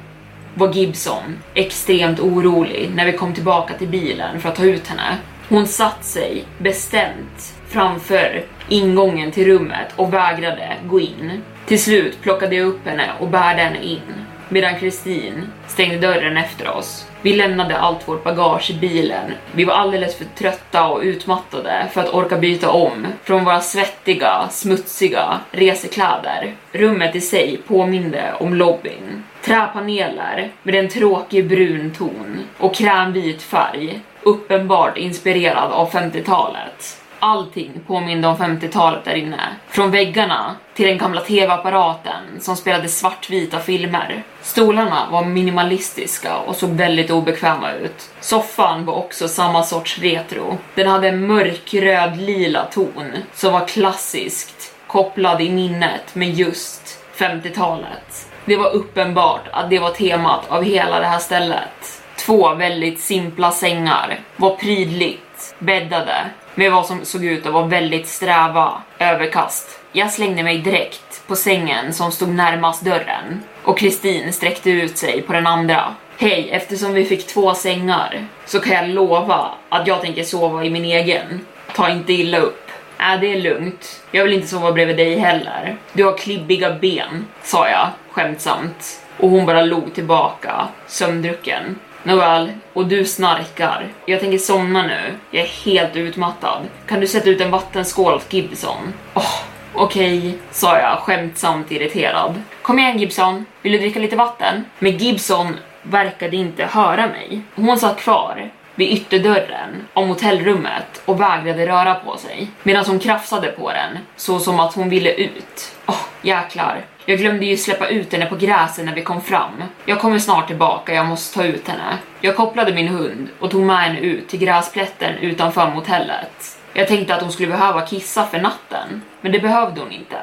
var 0.55 0.75
Gibson 0.75 1.39
extremt 1.55 2.21
orolig 2.21 2.91
när 2.95 3.07
vi 3.07 3.13
kom 3.13 3.35
tillbaka 3.35 3.75
till 3.75 3.89
bilen 3.89 4.41
för 4.41 4.49
att 4.49 4.57
ta 4.57 4.65
ut 4.65 4.89
henne. 4.89 5.17
Hon 5.51 5.67
satt 5.67 6.05
sig 6.05 6.45
bestämt 6.59 7.55
framför 7.69 8.43
ingången 8.69 9.33
till 9.33 9.47
rummet 9.47 9.89
och 9.97 10.15
vägrade 10.15 10.77
gå 10.87 11.01
in. 11.01 11.43
Till 11.67 11.83
slut 11.83 12.23
plockade 12.23 12.57
jag 12.57 12.67
upp 12.67 12.87
henne 12.87 13.11
och 13.21 13.29
bärde 13.29 13.63
henne 13.63 13.83
in 13.83 14.01
medan 14.49 14.79
Kristin 14.79 15.47
stängde 15.69 15.99
dörren 15.99 16.37
efter 16.37 16.71
oss. 16.71 17.07
Vi 17.23 17.37
lämnade 17.37 17.79
allt 17.79 18.09
vårt 18.09 18.25
bagage 18.25 18.71
i 18.71 18.75
bilen. 18.75 19.33
Vi 19.53 19.65
var 19.65 19.75
alldeles 19.75 20.17
för 20.17 20.25
trötta 20.25 20.89
och 20.89 21.03
utmattade 21.03 21.87
för 21.93 22.01
att 22.01 22.15
orka 22.15 22.37
byta 22.37 22.71
om 22.71 23.07
från 23.25 23.45
våra 23.45 23.61
svettiga, 23.61 24.49
smutsiga 24.51 25.41
resekläder. 25.51 26.55
Rummet 26.73 27.17
i 27.17 27.21
sig 27.21 27.61
påminde 27.67 28.35
om 28.39 28.55
lobbyn. 28.55 29.25
Träpaneler 29.43 30.51
med 30.63 30.75
en 30.75 30.89
tråkig 30.89 31.49
brun 31.49 31.95
ton 31.99 32.39
och 32.59 32.75
krämvit 32.75 33.43
färg, 33.43 34.01
uppenbart 34.23 34.97
inspirerad 34.97 35.73
av 35.73 35.91
50-talet. 35.91 36.97
Allting 37.23 37.73
påminde 37.87 38.29
om 38.29 38.37
50-talet 38.37 39.05
där 39.05 39.15
inne. 39.15 39.41
Från 39.69 39.91
väggarna 39.91 40.57
till 40.75 40.87
den 40.87 40.99
gamla 40.99 41.21
tv-apparaten 41.21 42.41
som 42.41 42.57
spelade 42.57 42.89
svartvita 42.89 43.61
filmer. 43.61 44.23
Stolarna 44.43 45.09
var 45.11 45.25
minimalistiska 45.25 46.37
och 46.37 46.57
såg 46.57 46.71
väldigt 46.71 47.11
obekväma 47.11 47.73
ut. 47.73 48.11
Soffan 48.21 48.85
var 48.85 48.95
också 48.95 49.29
samma 49.29 49.63
sorts 49.63 49.99
retro. 49.99 50.59
Den 50.75 50.87
hade 50.87 51.09
en 51.09 51.27
mörkröd 51.27 52.17
lila 52.17 52.65
ton 52.65 53.13
som 53.35 53.53
var 53.53 53.69
klassiskt 53.69 54.75
kopplad 54.87 55.41
i 55.41 55.51
minnet 55.51 56.15
med 56.15 56.35
just 56.35 56.99
50-talet. 57.17 58.29
Det 58.45 58.57
var 58.57 58.71
uppenbart 58.71 59.49
att 59.51 59.71
det 59.71 59.79
var 59.79 59.91
temat 59.91 60.49
av 60.49 60.63
hela 60.63 61.01
det 61.01 61.07
här 61.07 61.19
stället. 61.19 62.00
Två 62.31 62.55
väldigt 62.55 63.01
simpla 63.01 63.53
sängar 63.53 64.21
var 64.37 64.57
prydligt 64.57 65.55
bäddade 65.59 66.15
med 66.55 66.73
vad 66.73 66.87
som 66.87 67.05
såg 67.05 67.25
ut 67.25 67.47
att 67.47 67.53
vara 67.53 67.67
väldigt 67.67 68.09
sträva 68.09 68.83
överkast. 68.99 69.81
Jag 69.93 70.13
slängde 70.13 70.43
mig 70.43 70.59
direkt 70.59 71.27
på 71.27 71.37
sängen 71.37 71.93
som 71.93 72.13
stod 72.13 72.29
närmast 72.29 72.85
dörren 72.85 73.43
och 73.63 73.79
Kristin 73.79 74.33
sträckte 74.33 74.71
ut 74.71 74.99
sig 74.99 75.23
på 75.23 75.33
den 75.33 75.47
andra. 75.47 75.95
Hej, 76.19 76.49
eftersom 76.51 76.93
vi 76.93 77.05
fick 77.05 77.27
två 77.27 77.55
sängar 77.55 78.27
så 78.47 78.61
kan 78.61 78.75
jag 78.75 78.89
lova 78.89 79.51
att 79.69 79.87
jag 79.87 80.01
tänker 80.01 80.25
sova 80.25 80.65
i 80.65 80.71
min 80.71 80.85
egen. 80.85 81.47
Ta 81.75 81.91
inte 81.91 82.13
illa 82.13 82.39
upp. 82.39 82.71
Äh, 82.99 83.21
det 83.21 83.33
är 83.33 83.41
lugnt. 83.41 84.03
Jag 84.11 84.25
vill 84.25 84.33
inte 84.33 84.49
sova 84.49 84.73
bredvid 84.73 84.97
dig 84.97 85.19
heller. 85.19 85.77
Du 85.93 86.05
har 86.05 86.19
klibbiga 86.19 86.75
ben, 86.75 87.27
sa 87.43 87.69
jag 87.69 87.89
skämtsamt. 88.11 89.01
Och 89.17 89.31
hon 89.31 89.47
bara 89.47 89.63
log 89.63 89.95
tillbaka, 89.95 90.69
sömndrucken. 90.87 91.79
Nåväl, 92.03 92.53
och 92.73 92.87
du 92.87 93.05
snarkar. 93.05 93.89
Jag 94.07 94.21
tänker 94.21 94.39
somna 94.39 94.83
nu. 94.83 95.15
Jag 95.31 95.43
är 95.43 95.49
helt 95.49 95.97
utmattad. 95.97 96.63
Kan 96.87 97.01
du 97.01 97.07
sätta 97.07 97.31
ut 97.31 97.41
en 97.41 97.51
vattenskål 97.51 98.15
åt 98.15 98.33
Gibson? 98.33 98.93
Oh, 99.15 99.43
Okej, 99.75 100.19
okay, 100.19 100.33
sa 100.51 100.79
jag 100.79 100.99
skämtsamt 100.99 101.71
irriterad. 101.71 102.43
Kom 102.63 102.79
igen 102.79 102.99
Gibson, 102.99 103.47
vill 103.63 103.73
du 103.73 103.79
dricka 103.79 104.01
lite 104.01 104.17
vatten? 104.17 104.65
Men 104.79 104.97
Gibson 104.97 105.57
verkade 105.83 106.37
inte 106.37 106.65
höra 106.65 107.07
mig. 107.07 107.41
Hon 107.55 107.79
satt 107.79 108.01
kvar 108.01 108.51
vid 108.75 108.93
ytterdörren 108.93 109.87
om 109.93 110.09
hotellrummet 110.09 111.03
och 111.05 111.21
vägrade 111.21 111.67
röra 111.67 111.95
på 111.95 112.17
sig 112.17 112.49
medan 112.63 112.85
hon 112.85 112.99
krafsade 112.99 113.49
på 113.49 113.73
den 113.73 113.99
så 114.17 114.39
som 114.39 114.61
att 114.61 114.75
hon 114.75 114.89
ville 114.89 115.13
ut. 115.13 115.77
Åh, 115.87 115.95
oh, 115.95 116.01
jäklar. 116.23 116.85
Jag 117.05 117.19
glömde 117.19 117.47
ju 117.47 117.57
släppa 117.57 117.89
ut 117.89 118.13
henne 118.13 118.27
på 118.27 118.37
gräset 118.37 118.85
när 118.85 118.95
vi 118.95 119.03
kom 119.03 119.21
fram. 119.21 119.63
Jag 119.85 120.01
kommer 120.01 120.19
snart 120.19 120.47
tillbaka, 120.47 120.95
jag 120.95 121.07
måste 121.07 121.35
ta 121.35 121.45
ut 121.45 121.69
henne. 121.69 121.99
Jag 122.21 122.37
kopplade 122.37 122.75
min 122.75 122.89
hund 122.89 123.29
och 123.39 123.51
tog 123.51 123.63
med 123.63 123.83
henne 123.83 124.01
ut 124.01 124.29
till 124.29 124.39
gräsplätten 124.39 125.15
utanför 125.15 125.71
motellet. 125.71 126.59
Jag 126.73 126.89
tänkte 126.89 127.15
att 127.15 127.23
hon 127.23 127.33
skulle 127.33 127.49
behöva 127.49 127.87
kissa 127.87 128.27
för 128.27 128.41
natten, 128.41 129.03
men 129.21 129.33
det 129.33 129.39
behövde 129.39 129.81
hon 129.81 129.93
inte. 129.93 130.19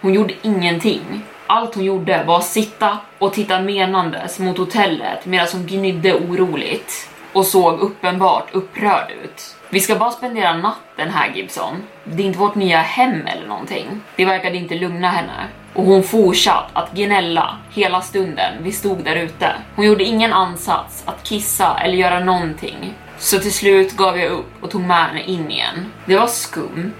Hon 0.00 0.14
gjorde 0.14 0.34
ingenting. 0.42 1.22
Allt 1.46 1.74
hon 1.74 1.84
gjorde 1.84 2.24
var 2.24 2.36
att 2.36 2.44
sitta 2.44 2.98
och 3.18 3.32
titta 3.32 3.60
menandes 3.60 4.38
mot 4.38 4.58
hotellet 4.58 5.26
medan 5.26 5.46
hon 5.52 5.66
gnydde 5.66 6.14
oroligt 6.14 7.08
och 7.32 7.46
såg 7.46 7.80
uppenbart 7.80 8.48
upprörd 8.52 9.10
ut. 9.24 9.56
Vi 9.70 9.80
ska 9.80 9.96
bara 9.96 10.10
spendera 10.10 10.56
natten 10.56 11.10
här 11.10 11.32
Gibson. 11.34 11.82
Det 12.04 12.22
är 12.22 12.26
inte 12.26 12.38
vårt 12.38 12.54
nya 12.54 12.78
hem 12.78 13.26
eller 13.26 13.46
någonting. 13.46 14.00
Det 14.16 14.24
verkade 14.24 14.56
inte 14.56 14.74
lugna 14.74 15.10
henne. 15.10 15.48
Och 15.76 15.84
hon 15.84 16.02
fortsatte 16.02 16.70
att 16.72 16.92
gnälla 16.92 17.56
hela 17.70 18.00
stunden 18.00 18.52
vi 18.62 18.72
stod 18.72 19.04
där 19.04 19.16
ute. 19.16 19.52
Hon 19.74 19.86
gjorde 19.86 20.04
ingen 20.04 20.32
ansats 20.32 21.02
att 21.06 21.22
kissa 21.22 21.78
eller 21.84 21.94
göra 21.94 22.20
någonting. 22.20 22.94
Så 23.18 23.38
till 23.38 23.52
slut 23.52 23.96
gav 23.96 24.18
jag 24.18 24.32
upp 24.32 24.62
och 24.62 24.70
tog 24.70 24.80
med 24.80 25.06
henne 25.06 25.22
in 25.22 25.50
igen. 25.50 25.92
Det 26.06 26.16
var 26.16 26.26
skumt, 26.26 26.92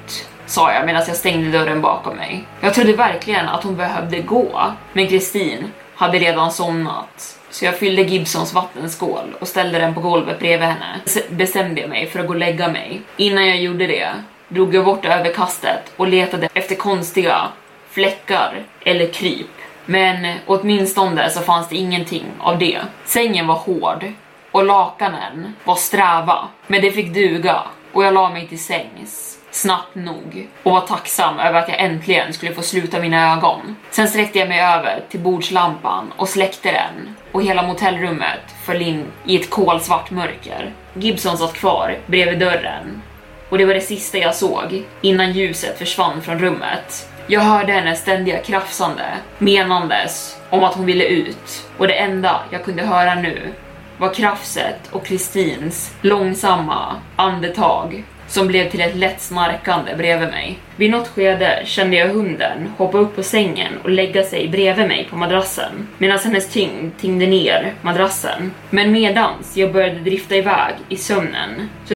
sa 0.46 0.72
jag 0.72 0.86
medan 0.86 1.02
jag 1.06 1.16
stängde 1.16 1.58
dörren 1.58 1.82
bakom 1.82 2.16
mig. 2.16 2.44
Jag 2.60 2.74
trodde 2.74 2.92
verkligen 2.92 3.48
att 3.48 3.64
hon 3.64 3.76
behövde 3.76 4.20
gå, 4.20 4.72
men 4.92 5.06
Kristin 5.06 5.72
hade 5.94 6.18
redan 6.18 6.52
somnat. 6.52 7.38
Så 7.50 7.64
jag 7.64 7.78
fyllde 7.78 8.02
Gibsons 8.02 8.54
vattenskål 8.54 9.34
och 9.40 9.48
ställde 9.48 9.78
den 9.78 9.94
på 9.94 10.00
golvet 10.00 10.38
bredvid 10.38 10.68
henne. 10.68 11.00
Bestämde 11.28 11.80
jag 11.80 11.90
mig 11.90 12.06
för 12.06 12.20
att 12.20 12.26
gå 12.26 12.32
och 12.32 12.38
lägga 12.38 12.68
mig. 12.68 13.02
Innan 13.16 13.46
jag 13.46 13.60
gjorde 13.60 13.86
det 13.86 14.08
drog 14.48 14.74
jag 14.74 14.84
bort 14.84 15.04
överkastet 15.04 15.92
och 15.96 16.08
letade 16.08 16.48
efter 16.54 16.74
konstiga 16.74 17.48
fläckar 17.96 18.62
eller 18.84 19.12
kryp. 19.12 19.46
Men 19.86 20.38
åtminstone 20.46 21.30
så 21.30 21.40
fanns 21.40 21.68
det 21.68 21.76
ingenting 21.76 22.24
av 22.38 22.58
det. 22.58 22.78
Sängen 23.04 23.46
var 23.46 23.54
hård 23.54 24.12
och 24.50 24.64
lakanen 24.64 25.54
var 25.64 25.74
sträva, 25.74 26.48
men 26.66 26.80
det 26.82 26.90
fick 26.90 27.14
duga 27.14 27.62
och 27.92 28.04
jag 28.04 28.14
la 28.14 28.30
mig 28.30 28.48
till 28.48 28.64
sängs 28.64 29.38
snabbt 29.50 29.94
nog 29.94 30.48
och 30.62 30.72
var 30.72 30.80
tacksam 30.80 31.38
över 31.38 31.58
att 31.58 31.68
jag 31.68 31.80
äntligen 31.80 32.32
skulle 32.32 32.54
få 32.54 32.62
sluta 32.62 33.00
mina 33.00 33.32
ögon. 33.32 33.76
Sen 33.90 34.08
sträckte 34.08 34.38
jag 34.38 34.48
mig 34.48 34.60
över 34.60 35.02
till 35.10 35.20
bordslampan 35.20 36.12
och 36.16 36.28
släckte 36.28 36.72
den 36.72 37.14
och 37.32 37.42
hela 37.42 37.62
motellrummet 37.62 38.54
föll 38.64 38.82
in 38.82 39.04
i 39.24 39.36
ett 39.36 39.50
kolsvart 39.50 40.10
mörker. 40.10 40.72
Gibson 40.94 41.38
satt 41.38 41.54
kvar 41.54 41.98
bredvid 42.06 42.38
dörren 42.38 43.02
och 43.48 43.58
det 43.58 43.64
var 43.64 43.74
det 43.74 43.80
sista 43.80 44.18
jag 44.18 44.34
såg 44.34 44.84
innan 45.00 45.32
ljuset 45.32 45.78
försvann 45.78 46.22
från 46.22 46.38
rummet. 46.38 47.08
Jag 47.28 47.40
hörde 47.40 47.72
hennes 47.72 48.00
ständiga 48.00 48.38
krafsande, 48.38 49.04
menandes 49.38 50.36
om 50.50 50.64
att 50.64 50.74
hon 50.74 50.86
ville 50.86 51.04
ut 51.04 51.68
och 51.78 51.88
det 51.88 51.94
enda 51.94 52.40
jag 52.50 52.64
kunde 52.64 52.82
höra 52.82 53.14
nu 53.14 53.52
var 53.98 54.14
krafset 54.14 54.88
och 54.90 55.06
Kristins 55.06 55.94
långsamma 56.00 56.96
andetag 57.16 58.04
som 58.28 58.46
blev 58.46 58.70
till 58.70 58.80
ett 58.80 58.96
lätt 58.96 59.20
snarkande 59.20 59.94
bredvid 59.96 60.28
mig. 60.28 60.58
Vid 60.76 60.90
något 60.90 61.08
skede 61.08 61.62
kände 61.64 61.96
jag 61.96 62.08
hunden 62.08 62.72
hoppa 62.78 62.98
upp 62.98 63.16
på 63.16 63.22
sängen 63.22 63.72
och 63.82 63.90
lägga 63.90 64.22
sig 64.22 64.48
bredvid 64.48 64.88
mig 64.88 65.06
på 65.10 65.16
madrassen 65.16 65.88
medan 65.98 66.18
hennes 66.18 66.52
tyngd 66.52 66.92
tyngde 67.00 67.26
ner 67.26 67.74
madrassen. 67.82 68.52
Men 68.70 68.92
medans 68.92 69.56
jag 69.56 69.72
började 69.72 70.00
drifta 70.00 70.36
iväg 70.36 70.74
i 70.88 70.96
sömnen 70.96 71.68
så 71.84 71.95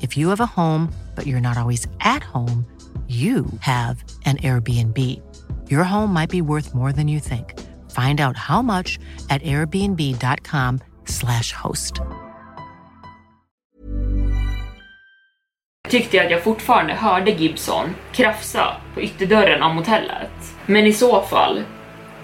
If 0.00 0.16
you 0.16 0.30
have 0.30 0.40
a 0.40 0.46
home, 0.46 0.92
but 1.14 1.26
you're 1.26 1.40
not 1.40 1.58
always 1.58 1.86
at 2.00 2.22
home, 2.22 2.64
you 3.08 3.46
have 3.60 4.04
an 4.24 4.36
Airbnb. 4.38 4.96
Your 5.68 5.82
home 5.82 6.12
might 6.12 6.30
be 6.30 6.42
worth 6.42 6.72
more 6.74 6.92
than 6.92 7.08
you 7.08 7.18
think. 7.18 7.58
Find 7.90 8.20
out 8.20 8.36
how 8.36 8.62
much 8.62 9.00
at 9.30 9.42
airbnb.com/slash 9.42 11.52
host. 11.52 12.00
tyckte 15.90 16.16
jag 16.16 16.26
att 16.26 16.32
jag 16.32 16.42
fortfarande 16.42 16.94
hörde 16.94 17.30
Gibson 17.30 17.94
krafsa 18.12 18.76
på 18.94 19.00
ytterdörren 19.00 19.62
av 19.62 19.74
motellet. 19.74 20.30
Men 20.66 20.86
i 20.86 20.92
så 20.92 21.22
fall, 21.22 21.62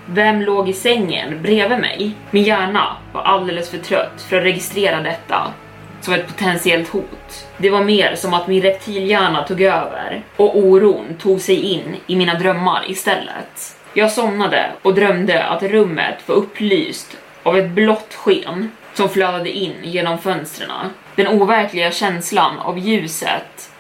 vem 0.07 0.43
låg 0.43 0.69
i 0.69 0.73
sängen 0.73 1.43
bredvid 1.43 1.79
mig? 1.79 2.15
Min 2.31 2.45
hjärna 2.45 2.97
var 3.13 3.23
alldeles 3.23 3.71
för 3.71 3.79
trött 3.79 4.23
för 4.29 4.37
att 4.37 4.45
registrera 4.45 5.01
detta 5.01 5.53
som 6.01 6.15
ett 6.15 6.27
potentiellt 6.27 6.89
hot. 6.89 7.47
Det 7.57 7.71
var 7.71 7.85
mer 7.85 8.15
som 8.15 8.35
att 8.35 8.49
min 8.49 8.63
reptilhjärna 8.63 9.43
tog 9.43 9.63
över 9.63 10.23
och 10.37 10.59
oron 10.59 11.17
tog 11.19 11.41
sig 11.41 11.63
in 11.63 11.97
i 12.07 12.17
mina 12.17 12.35
drömmar 12.35 12.85
istället. 12.89 13.77
Jag 13.95 14.13
somnade 14.13 14.71
och 14.83 14.95
drömde 14.95 15.45
att 15.45 15.63
rummet 15.63 16.29
var 16.29 16.35
upplyst 16.35 17.17
av 17.43 17.59
ett 17.59 17.71
blått 17.71 18.15
sken 18.15 18.71
som 18.95 19.09
flödade 19.09 19.51
in 19.51 19.75
genom 19.83 20.19
fönstren. 20.19 20.71
Den 21.15 21.29
overkliga 21.29 21.91
känslan 21.91 22.59
av 22.59 22.79
ljuset 22.79 23.71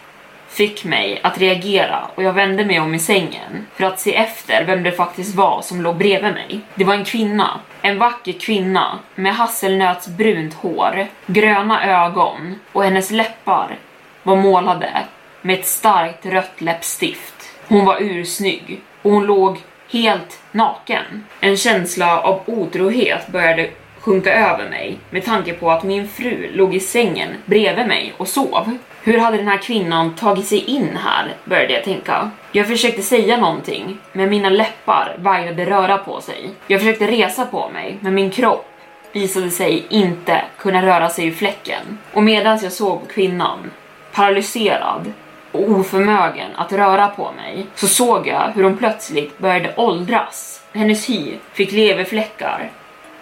fick 0.57 0.85
mig 0.85 1.21
att 1.23 1.38
reagera 1.38 2.07
och 2.14 2.23
jag 2.23 2.33
vände 2.33 2.64
mig 2.64 2.81
om 2.81 2.95
i 2.95 2.99
sängen 2.99 3.66
för 3.75 3.85
att 3.85 4.01
se 4.01 4.16
efter 4.16 4.64
vem 4.64 4.83
det 4.83 4.92
faktiskt 4.92 5.35
var 5.35 5.62
som 5.62 5.83
låg 5.83 5.97
bredvid 5.97 6.33
mig. 6.33 6.61
Det 6.75 6.85
var 6.85 6.95
en 6.95 7.05
kvinna, 7.05 7.61
en 7.83 7.99
vacker 7.99 8.33
kvinna 8.33 8.99
med 9.14 9.35
hasselnötsbrunt 9.35 10.55
hår, 10.55 11.07
gröna 11.27 12.05
ögon 12.05 12.61
och 12.73 12.85
hennes 12.85 13.11
läppar 13.11 13.79
var 14.23 14.37
målade 14.37 14.90
med 15.42 15.59
ett 15.59 15.66
starkt 15.66 16.27
rött 16.27 16.61
läppstift. 16.61 17.51
Hon 17.69 17.85
var 17.85 17.97
ursnygg 18.01 18.81
och 19.03 19.11
hon 19.11 19.27
låg 19.27 19.61
helt 19.92 20.40
naken. 20.53 21.25
En 21.40 21.57
känsla 21.57 22.21
av 22.21 22.42
otrohet 22.47 23.29
började 23.29 23.71
sjunka 24.07 24.35
över 24.35 24.71
mig 24.71 24.99
med 25.11 25.25
tanke 25.25 25.53
på 25.53 25.71
att 25.71 25.83
min 25.83 26.09
fru 26.09 26.51
låg 26.53 26.75
i 26.75 26.81
sängen 26.81 27.29
bredvid 27.47 27.87
mig 27.87 28.14
och 28.16 28.29
sov. 28.29 28.79
Hur 29.03 29.19
hade 29.19 29.37
den 29.37 29.49
här 29.49 29.59
kvinnan 29.59 30.14
tagit 30.14 30.47
sig 30.47 30.59
in 30.59 30.99
här, 31.05 31.35
började 31.45 31.73
jag 31.73 31.85
tänka. 31.85 32.31
Jag 32.53 32.69
försökte 32.69 33.03
säga 33.03 33.37
någonting, 33.37 33.99
men 34.12 34.31
mina 34.31 34.51
läppar 34.51 35.16
vägrade 35.19 35.64
röra 35.64 35.99
på 35.99 36.21
sig. 36.21 36.51
Jag 36.66 36.81
försökte 36.81 37.07
resa 37.07 37.47
på 37.47 37.69
mig, 37.69 37.99
men 38.01 38.14
min 38.14 38.31
kropp 38.31 38.66
visade 39.12 39.51
sig 39.51 39.87
inte 39.88 40.45
kunna 40.59 40.87
röra 40.87 41.09
sig 41.09 41.27
ur 41.27 41.33
fläcken. 41.33 41.99
Och 42.12 42.23
medan 42.23 42.59
jag 42.62 42.73
såg 42.73 43.01
på 43.01 43.07
kvinnan, 43.07 43.71
paralyserad 44.12 45.12
och 45.53 45.71
oförmögen 45.71 46.51
att 46.57 46.73
röra 46.73 47.09
på 47.09 47.33
mig, 47.33 47.66
så 47.75 47.87
såg 47.87 48.27
jag 48.27 48.53
hur 48.55 48.64
hon 48.64 48.77
plötsligt 48.77 49.38
började 49.38 49.75
åldras. 49.77 50.62
Hennes 50.73 51.09
hy 51.09 51.35
fick 51.53 51.73
leverfläckar 51.73 52.71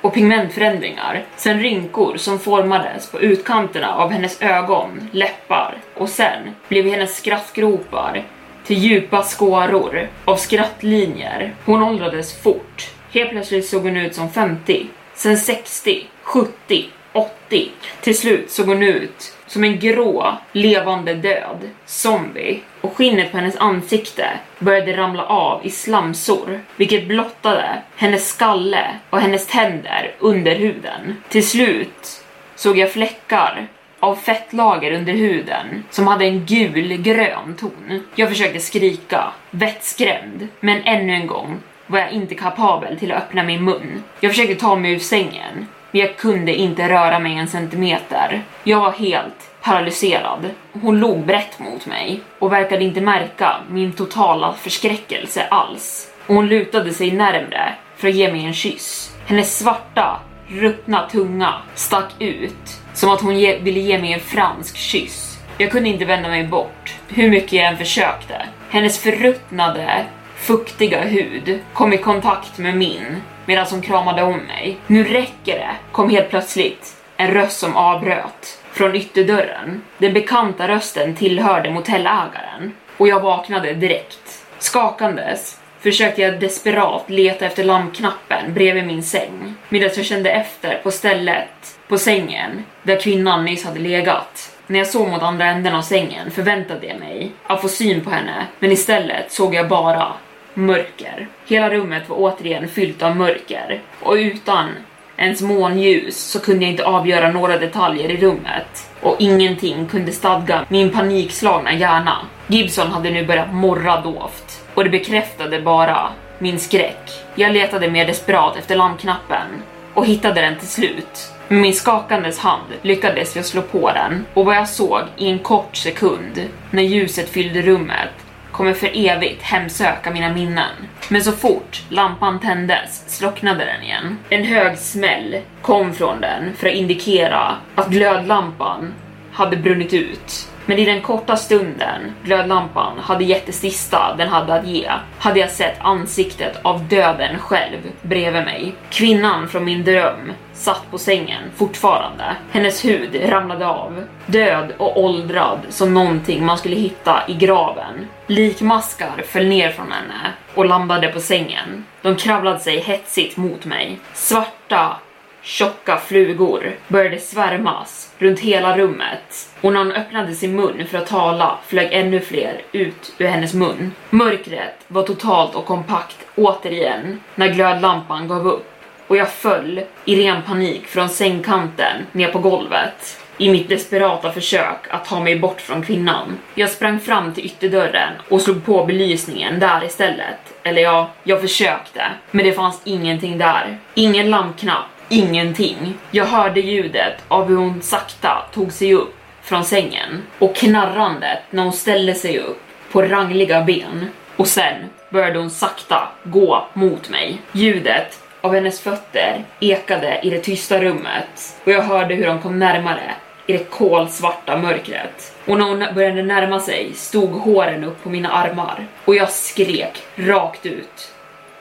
och 0.04 0.14
pigmentförändringar, 0.14 1.24
sen 1.36 1.60
rynkor 1.60 2.16
som 2.16 2.38
formades 2.38 3.10
på 3.10 3.20
utkanterna 3.20 3.94
av 3.94 4.10
hennes 4.10 4.42
ögon, 4.42 5.08
läppar 5.12 5.74
och 5.94 6.08
sen 6.08 6.54
blev 6.68 6.86
hennes 6.86 7.16
skrattgropar 7.16 8.24
till 8.64 8.78
djupa 8.78 9.22
skåror 9.22 10.08
av 10.24 10.36
skrattlinjer. 10.36 11.54
Hon 11.64 11.82
åldrades 11.82 12.42
fort. 12.42 12.90
Helt 13.12 13.30
plötsligt 13.30 13.66
såg 13.66 13.82
hon 13.82 13.96
ut 13.96 14.14
som 14.14 14.30
50, 14.30 14.86
sen 15.14 15.38
60, 15.38 16.06
70, 16.22 16.84
80. 17.12 17.70
Till 18.00 18.18
slut 18.18 18.50
såg 18.50 18.66
hon 18.66 18.82
ut 18.82 19.33
som 19.46 19.64
en 19.64 19.78
grå, 19.78 20.38
levande 20.52 21.14
död, 21.14 21.70
zombie. 21.86 22.60
Och 22.80 22.96
skinnet 22.96 23.32
på 23.32 23.38
hennes 23.38 23.56
ansikte 23.56 24.26
började 24.58 24.96
ramla 24.96 25.24
av 25.26 25.66
i 25.66 25.70
slamsor, 25.70 26.60
vilket 26.76 27.08
blottade 27.08 27.82
hennes 27.96 28.28
skalle 28.28 28.86
och 29.10 29.20
hennes 29.20 29.46
tänder 29.46 30.14
under 30.18 30.56
huden. 30.56 31.16
Till 31.28 31.48
slut 31.48 32.24
såg 32.54 32.78
jag 32.78 32.92
fläckar 32.92 33.68
av 34.00 34.16
fettlager 34.16 34.92
under 34.92 35.12
huden 35.12 35.84
som 35.90 36.06
hade 36.06 36.24
en 36.24 36.46
gul-grön 36.46 37.56
ton. 37.58 38.02
Jag 38.14 38.28
försökte 38.28 38.60
skrika, 38.60 39.32
vettskrämd, 39.50 40.48
men 40.60 40.82
ännu 40.82 41.12
en 41.12 41.26
gång 41.26 41.58
var 41.86 41.98
jag 41.98 42.12
inte 42.12 42.34
kapabel 42.34 42.98
till 42.98 43.12
att 43.12 43.22
öppna 43.22 43.42
min 43.42 43.64
mun. 43.64 44.02
Jag 44.20 44.32
försökte 44.32 44.54
ta 44.54 44.76
mig 44.76 44.92
ur 44.92 44.98
sängen, 44.98 45.66
men 45.94 46.00
jag 46.00 46.16
kunde 46.16 46.54
inte 46.54 46.88
röra 46.88 47.18
mig 47.18 47.38
en 47.38 47.48
centimeter. 47.48 48.42
Jag 48.64 48.80
var 48.80 48.92
helt 48.92 49.50
paralyserad. 49.62 50.50
Hon 50.72 51.00
log 51.00 51.26
brett 51.26 51.58
mot 51.58 51.86
mig 51.86 52.20
och 52.38 52.52
verkade 52.52 52.84
inte 52.84 53.00
märka 53.00 53.56
min 53.70 53.92
totala 53.92 54.52
förskräckelse 54.52 55.46
alls. 55.50 56.10
Och 56.26 56.34
hon 56.34 56.46
lutade 56.46 56.92
sig 56.92 57.10
närmre 57.10 57.74
för 57.96 58.08
att 58.08 58.14
ge 58.14 58.32
mig 58.32 58.44
en 58.44 58.54
kyss. 58.54 59.14
Hennes 59.26 59.58
svarta, 59.58 60.20
ruttna 60.48 61.08
tunga 61.08 61.54
stack 61.74 62.12
ut 62.18 62.80
som 62.94 63.10
att 63.10 63.20
hon 63.20 63.38
ge 63.38 63.58
ville 63.58 63.80
ge 63.80 63.98
mig 63.98 64.12
en 64.12 64.20
fransk 64.20 64.76
kyss. 64.76 65.38
Jag 65.58 65.70
kunde 65.70 65.88
inte 65.88 66.04
vända 66.04 66.28
mig 66.28 66.46
bort, 66.46 66.94
hur 67.08 67.30
mycket 67.30 67.52
jag 67.52 67.66
än 67.66 67.76
försökte. 67.76 68.46
Hennes 68.70 68.98
förruttnade, 68.98 70.04
fuktiga 70.44 71.04
hud 71.04 71.58
kom 71.72 71.92
i 71.92 71.98
kontakt 71.98 72.58
med 72.58 72.76
min 72.76 73.22
medan 73.46 73.66
hon 73.70 73.82
kramade 73.82 74.22
om 74.22 74.36
mig. 74.36 74.76
Nu 74.86 75.04
räcker 75.04 75.58
det, 75.58 75.70
kom 75.92 76.10
helt 76.10 76.30
plötsligt 76.30 76.96
en 77.16 77.30
röst 77.30 77.58
som 77.58 77.76
avbröt 77.76 78.58
från 78.72 78.96
ytterdörren. 78.96 79.82
Den 79.98 80.12
bekanta 80.12 80.68
rösten 80.68 81.16
tillhörde 81.16 81.70
motellägaren 81.70 82.72
och 82.96 83.08
jag 83.08 83.20
vaknade 83.20 83.74
direkt. 83.74 84.44
Skakandes 84.58 85.60
försökte 85.80 86.22
jag 86.22 86.40
desperat 86.40 87.10
leta 87.10 87.46
efter 87.46 87.64
lampknappen 87.64 88.54
bredvid 88.54 88.86
min 88.86 89.02
säng 89.02 89.54
medan 89.68 89.90
jag 89.96 90.06
kände 90.06 90.30
efter 90.30 90.80
på 90.82 90.90
stället 90.90 91.78
på 91.88 91.98
sängen 91.98 92.64
där 92.82 93.00
kvinnan 93.00 93.44
nyss 93.44 93.64
hade 93.64 93.80
legat. 93.80 94.50
När 94.66 94.78
jag 94.78 94.88
såg 94.88 95.08
mot 95.08 95.22
andra 95.22 95.46
änden 95.46 95.74
av 95.74 95.82
sängen 95.82 96.30
förväntade 96.30 96.86
jag 96.86 96.98
mig 96.98 97.32
att 97.46 97.60
få 97.60 97.68
syn 97.68 98.04
på 98.04 98.10
henne, 98.10 98.46
men 98.58 98.72
istället 98.72 99.32
såg 99.32 99.54
jag 99.54 99.68
bara 99.68 100.12
mörker. 100.54 101.28
Hela 101.46 101.70
rummet 101.70 102.08
var 102.08 102.16
återigen 102.16 102.68
fyllt 102.68 103.02
av 103.02 103.16
mörker 103.16 103.80
och 104.00 104.14
utan 104.14 104.68
ens 105.16 105.42
månljus 105.42 106.16
så 106.16 106.40
kunde 106.40 106.64
jag 106.64 106.72
inte 106.72 106.84
avgöra 106.84 107.32
några 107.32 107.58
detaljer 107.58 108.10
i 108.10 108.16
rummet 108.16 108.90
och 109.00 109.16
ingenting 109.18 109.86
kunde 109.86 110.12
stadga 110.12 110.64
min 110.68 110.90
panikslagna 110.90 111.72
hjärna. 111.72 112.16
Gibson 112.46 112.90
hade 112.90 113.10
nu 113.10 113.26
börjat 113.26 113.54
morra 113.54 114.00
dovt 114.00 114.64
och 114.74 114.84
det 114.84 114.90
bekräftade 114.90 115.60
bara 115.60 116.08
min 116.38 116.58
skräck. 116.58 117.10
Jag 117.34 117.52
letade 117.52 117.90
mer 117.90 118.06
desperat 118.06 118.56
efter 118.56 118.76
lampknappen 118.76 119.62
och 119.94 120.06
hittade 120.06 120.40
den 120.40 120.58
till 120.58 120.68
slut. 120.68 121.30
Med 121.48 121.60
min 121.60 121.74
skakandes 121.74 122.38
hand 122.38 122.72
lyckades 122.82 123.36
jag 123.36 123.44
slå 123.44 123.62
på 123.62 123.92
den 123.92 124.24
och 124.34 124.44
vad 124.44 124.56
jag 124.56 124.68
såg 124.68 125.00
i 125.16 125.30
en 125.30 125.38
kort 125.38 125.76
sekund 125.76 126.48
när 126.70 126.82
ljuset 126.82 127.28
fyllde 127.28 127.62
rummet 127.62 128.23
kommer 128.54 128.72
för 128.72 128.90
evigt 128.94 129.42
hemsöka 129.42 130.10
mina 130.10 130.32
minnen. 130.32 130.70
Men 131.08 131.24
så 131.24 131.32
fort 131.32 131.82
lampan 131.88 132.40
tändes 132.40 133.04
slocknade 133.06 133.64
den 133.64 133.82
igen. 133.82 134.18
En 134.28 134.44
hög 134.44 134.78
smäll 134.78 135.36
kom 135.62 135.94
från 135.94 136.20
den 136.20 136.54
för 136.56 136.66
att 136.66 136.74
indikera 136.74 137.56
att 137.74 137.88
glödlampan 137.88 138.94
hade 139.32 139.56
brunnit 139.56 139.92
ut. 139.92 140.48
Men 140.66 140.78
i 140.78 140.84
den 140.84 141.02
korta 141.02 141.36
stunden 141.36 142.14
glödlampan 142.24 142.98
hade 142.98 143.24
gett 143.24 143.46
det 143.46 143.52
sista 143.52 144.14
den 144.18 144.28
hade 144.28 144.54
att 144.54 144.66
ge 144.66 144.90
hade 145.18 145.40
jag 145.40 145.50
sett 145.50 145.76
ansiktet 145.80 146.58
av 146.62 146.88
döden 146.88 147.38
själv 147.38 147.78
bredvid 148.02 148.44
mig. 148.44 148.74
Kvinnan 148.90 149.48
från 149.48 149.64
min 149.64 149.84
dröm 149.84 150.32
satt 150.52 150.90
på 150.90 150.98
sängen 150.98 151.42
fortfarande. 151.56 152.36
Hennes 152.52 152.84
hud 152.84 153.20
ramlade 153.24 153.66
av. 153.66 154.04
Död 154.26 154.72
och 154.78 155.04
åldrad 155.04 155.58
som 155.68 155.94
någonting 155.94 156.44
man 156.44 156.58
skulle 156.58 156.76
hitta 156.76 157.22
i 157.28 157.34
graven. 157.34 158.08
Likmaskar 158.26 159.22
föll 159.26 159.46
ner 159.46 159.70
från 159.70 159.92
henne 159.92 160.32
och 160.54 160.66
landade 160.66 161.08
på 161.08 161.20
sängen. 161.20 161.84
De 162.02 162.16
kravlade 162.16 162.58
sig 162.58 162.78
hetsigt 162.78 163.36
mot 163.36 163.64
mig. 163.64 163.98
Svarta, 164.12 164.96
tjocka 165.44 165.96
flugor 165.96 166.76
började 166.88 167.18
svärmas 167.18 168.14
runt 168.18 168.40
hela 168.40 168.78
rummet 168.78 169.48
och 169.60 169.72
när 169.72 169.78
hon 169.78 169.92
öppnade 169.92 170.34
sin 170.34 170.56
mun 170.56 170.86
för 170.86 170.98
att 170.98 171.06
tala 171.06 171.58
flög 171.66 171.88
ännu 171.92 172.20
fler 172.20 172.62
ut 172.72 173.14
ur 173.18 173.26
hennes 173.26 173.54
mun. 173.54 173.92
Mörkret 174.10 174.84
var 174.88 175.02
totalt 175.02 175.54
och 175.54 175.66
kompakt 175.66 176.16
återigen 176.36 177.20
när 177.34 177.48
glödlampan 177.48 178.28
gav 178.28 178.48
upp 178.48 178.70
och 179.06 179.16
jag 179.16 179.32
föll 179.32 179.80
i 180.04 180.16
ren 180.16 180.42
panik 180.42 180.86
från 180.86 181.08
sängkanten 181.08 182.06
ner 182.12 182.32
på 182.32 182.38
golvet 182.38 183.20
i 183.38 183.50
mitt 183.50 183.68
desperata 183.68 184.32
försök 184.32 184.86
att 184.90 185.04
ta 185.04 185.20
mig 185.20 185.38
bort 185.38 185.60
från 185.60 185.82
kvinnan. 185.82 186.38
Jag 186.54 186.70
sprang 186.70 187.00
fram 187.00 187.34
till 187.34 187.46
ytterdörren 187.46 188.12
och 188.28 188.40
slog 188.40 188.64
på 188.64 188.84
belysningen 188.84 189.60
där 189.60 189.84
istället. 189.84 190.38
Eller 190.62 190.82
ja, 190.82 191.10
jag 191.24 191.40
försökte, 191.40 192.02
men 192.30 192.44
det 192.44 192.52
fanns 192.52 192.80
ingenting 192.84 193.38
där. 193.38 193.78
Ingen 193.94 194.30
lampknapp, 194.30 194.86
ingenting. 195.08 195.94
Jag 196.10 196.24
hörde 196.24 196.60
ljudet 196.60 197.14
av 197.28 197.48
hur 197.48 197.56
hon 197.56 197.82
sakta 197.82 198.44
tog 198.54 198.72
sig 198.72 198.94
upp 198.94 199.14
från 199.42 199.64
sängen 199.64 200.22
och 200.38 200.56
knarrandet 200.56 201.38
när 201.50 201.62
hon 201.62 201.72
ställde 201.72 202.14
sig 202.14 202.38
upp 202.38 202.62
på 202.92 203.02
rangliga 203.02 203.62
ben. 203.62 204.08
Och 204.36 204.48
sen 204.48 204.74
började 205.10 205.38
hon 205.38 205.50
sakta 205.50 206.08
gå 206.24 206.66
mot 206.74 207.10
mig. 207.10 207.38
Ljudet 207.52 208.20
av 208.40 208.54
hennes 208.54 208.80
fötter 208.80 209.44
ekade 209.60 210.20
i 210.22 210.30
det 210.30 210.38
tysta 210.38 210.80
rummet 210.80 211.56
och 211.64 211.72
jag 211.72 211.82
hörde 211.82 212.14
hur 212.14 212.26
de 212.26 212.40
kom 212.40 212.58
närmare 212.58 213.14
i 213.46 213.52
det 213.52 213.70
kolsvarta 213.70 214.58
mörkret. 214.58 215.34
Och 215.46 215.58
när 215.58 215.68
hon 215.68 215.94
började 215.94 216.22
närma 216.22 216.60
sig 216.60 216.92
stod 216.94 217.30
håren 217.30 217.84
upp 217.84 218.02
på 218.02 218.10
mina 218.10 218.30
armar 218.30 218.86
och 219.04 219.14
jag 219.14 219.30
skrek 219.30 220.02
rakt 220.16 220.66
ut. 220.66 221.13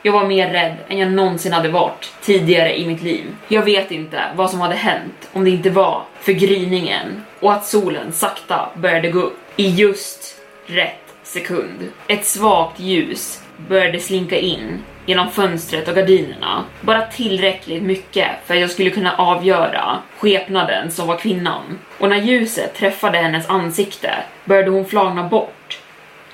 Jag 0.06 0.14
var 0.14 0.28
mer 0.28 0.50
rädd 0.50 0.78
än 0.88 0.98
jag 0.98 1.12
någonsin 1.12 1.54
hade 1.54 1.70
varit 1.70 2.14
tidigare 2.22 2.80
i 2.80 2.88
mitt 2.88 3.02
liv. 3.02 3.26
Jag 3.48 3.64
vet 3.64 3.92
inte 3.92 4.22
vad 4.36 4.52
som 4.52 4.62
hade 4.62 4.76
hänt 4.76 5.30
om 5.34 5.44
det 5.44 5.50
inte 5.50 5.70
var 5.70 6.04
för 6.20 6.32
gryningen 6.32 7.24
och 7.40 7.54
att 7.54 7.66
solen 7.66 8.12
sakta 8.12 8.70
började 8.76 9.12
gå 9.12 9.20
upp 9.20 9.40
i 9.56 9.70
just 9.70 10.42
rätt 10.66 11.14
sekund. 11.24 11.90
Ett 12.08 12.26
svagt 12.26 12.80
ljus 12.80 13.44
började 13.58 14.00
slinka 14.00 14.38
in 14.38 14.84
genom 15.06 15.32
fönstret 15.32 15.88
och 15.88 15.96
gardinerna. 15.96 16.64
Bara 16.82 17.06
tillräckligt 17.06 17.84
mycket 17.84 18.30
för 18.46 18.54
att 18.54 18.60
jag 18.60 18.72
skulle 18.72 18.90
kunna 18.90 19.16
avgöra 19.16 19.98
skepnaden 20.18 20.92
som 20.92 21.08
var 21.08 21.18
kvinnan. 21.18 21.80
Och 22.00 22.10
när 22.10 22.22
ljuset 22.22 22.76
träffade 22.76 23.18
hennes 23.18 23.50
ansikte 23.50 24.14
började 24.46 24.70
hon 24.70 24.86
flagna 24.86 25.28
bort. 25.28 25.80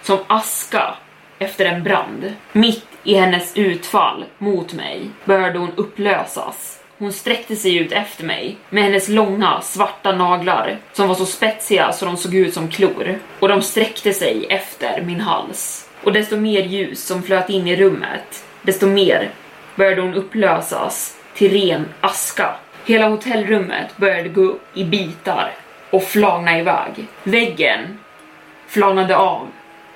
Som 0.01 0.17
aska 0.27 0.95
efter 1.39 1.65
en 1.65 1.83
brand. 1.83 2.33
Mitt 2.51 2.85
i 3.03 3.15
hennes 3.15 3.57
utfall 3.57 4.25
mot 4.37 4.73
mig 4.73 5.01
började 5.25 5.59
hon 5.59 5.71
upplösas. 5.75 6.79
Hon 6.97 7.13
sträckte 7.13 7.55
sig 7.55 7.77
ut 7.77 7.91
efter 7.91 8.23
mig 8.23 8.57
med 8.69 8.83
hennes 8.83 9.09
långa 9.09 9.61
svarta 9.61 10.11
naglar 10.11 10.77
som 10.93 11.07
var 11.07 11.15
så 11.15 11.25
spetsiga 11.25 11.91
så 11.91 12.05
de 12.05 12.17
såg 12.17 12.35
ut 12.35 12.53
som 12.53 12.67
klor. 12.67 13.19
Och 13.39 13.47
de 13.47 13.61
sträckte 13.61 14.13
sig 14.13 14.45
efter 14.49 15.01
min 15.01 15.21
hals. 15.21 15.89
Och 16.03 16.13
desto 16.13 16.37
mer 16.37 16.61
ljus 16.61 17.05
som 17.05 17.23
flöt 17.23 17.49
in 17.49 17.67
i 17.67 17.75
rummet, 17.75 18.45
desto 18.61 18.87
mer 18.87 19.29
började 19.75 20.01
hon 20.01 20.13
upplösas 20.13 21.17
till 21.33 21.51
ren 21.51 21.85
aska. 22.01 22.55
Hela 22.85 23.09
hotellrummet 23.09 23.97
började 23.97 24.29
gå 24.29 24.41
upp 24.41 24.61
i 24.73 24.83
bitar 24.83 25.51
och 25.89 26.03
flagna 26.03 26.59
iväg. 26.59 27.07
Väggen 27.23 27.99
flagnade 28.67 29.17
av 29.17 29.47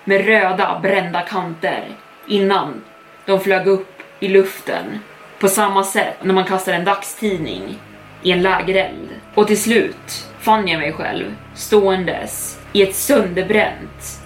med 0.04 0.26
röda 0.26 0.80
brända 0.82 1.22
kanter 1.22 1.88
innan 2.28 2.82
de 3.26 3.40
flög 3.40 3.68
upp 3.68 4.02
i 4.20 4.28
luften 4.28 5.00
på 5.40 5.48
samma 5.48 5.84
sätt 5.84 6.18
när 6.22 6.34
man 6.34 6.44
kastar 6.44 6.74
en 6.74 6.86
dagstidning 6.86 7.80
i 8.24 8.32
en 8.32 8.42
lägereld. 8.42 9.10
Och 9.34 9.48
till 9.48 9.62
slut 9.62 10.28
fann 10.40 10.68
jag 10.68 10.80
mig 10.80 10.94
själv 10.94 11.36
ståendes 11.56 12.60
i 12.74 12.82
ett 12.82 12.96
sönderbränt 12.96 14.22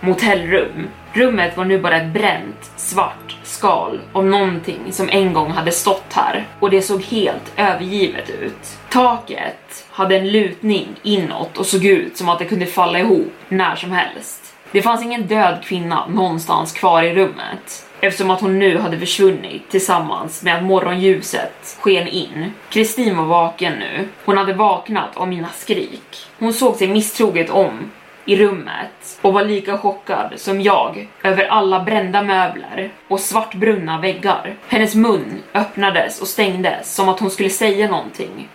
motellrum. 0.00 0.88
Rummet 1.12 1.56
var 1.56 1.64
nu 1.64 1.78
bara 1.78 1.96
ett 1.96 2.12
bränt 2.12 2.70
svart 2.76 3.36
skal 3.42 4.00
av 4.12 4.26
någonting 4.26 4.92
som 4.92 5.08
en 5.08 5.32
gång 5.32 5.50
hade 5.50 5.72
stått 5.72 6.12
här 6.12 6.46
och 6.60 6.70
det 6.70 6.82
såg 6.82 7.02
helt 7.02 7.52
övergivet 7.56 8.30
ut. 8.30 8.78
Taket 8.90 9.86
hade 9.90 10.16
en 10.16 10.32
lutning 10.32 10.88
inåt 11.02 11.58
och 11.58 11.66
såg 11.66 11.84
ut 11.84 12.16
som 12.16 12.28
att 12.28 12.38
det 12.38 12.44
kunde 12.44 12.66
falla 12.66 12.98
ihop 12.98 13.32
när 13.48 13.76
som 13.76 13.92
helst. 13.92 14.39
Det 14.72 14.82
fanns 14.82 15.02
ingen 15.02 15.26
död 15.26 15.58
kvinna 15.64 16.06
någonstans 16.06 16.72
kvar 16.72 17.02
i 17.02 17.14
rummet 17.14 17.86
eftersom 18.00 18.30
att 18.30 18.40
hon 18.40 18.58
nu 18.58 18.78
hade 18.78 18.98
försvunnit 18.98 19.70
tillsammans 19.70 20.42
med 20.42 20.56
att 20.56 20.64
morgonljuset 20.64 21.78
sken 21.80 22.08
in. 22.08 22.52
Kristin 22.68 23.16
var 23.16 23.24
vaken 23.24 23.72
nu. 23.78 24.08
Hon 24.24 24.38
hade 24.38 24.52
vaknat 24.52 25.16
av 25.16 25.28
mina 25.28 25.48
skrik. 25.48 26.26
Hon 26.38 26.52
såg 26.52 26.76
sig 26.76 26.88
misstroget 26.88 27.50
om 27.50 27.90
i 28.24 28.36
rummet 28.36 29.18
och 29.22 29.32
var 29.32 29.44
lika 29.44 29.78
chockad 29.78 30.32
som 30.36 30.60
jag 30.60 31.08
över 31.22 31.44
alla 31.44 31.80
brända 31.80 32.22
möbler 32.22 32.92
och 33.08 33.20
svartbrunna 33.20 34.00
väggar. 34.00 34.54
Hennes 34.68 34.94
mun 34.94 35.42
öppnades 35.54 36.20
och 36.20 36.28
stängdes 36.28 36.94
som 36.94 37.08
att 37.08 37.20
hon 37.20 37.30
skulle 37.30 37.50
säga 37.50 37.90
någonting 37.90 38.48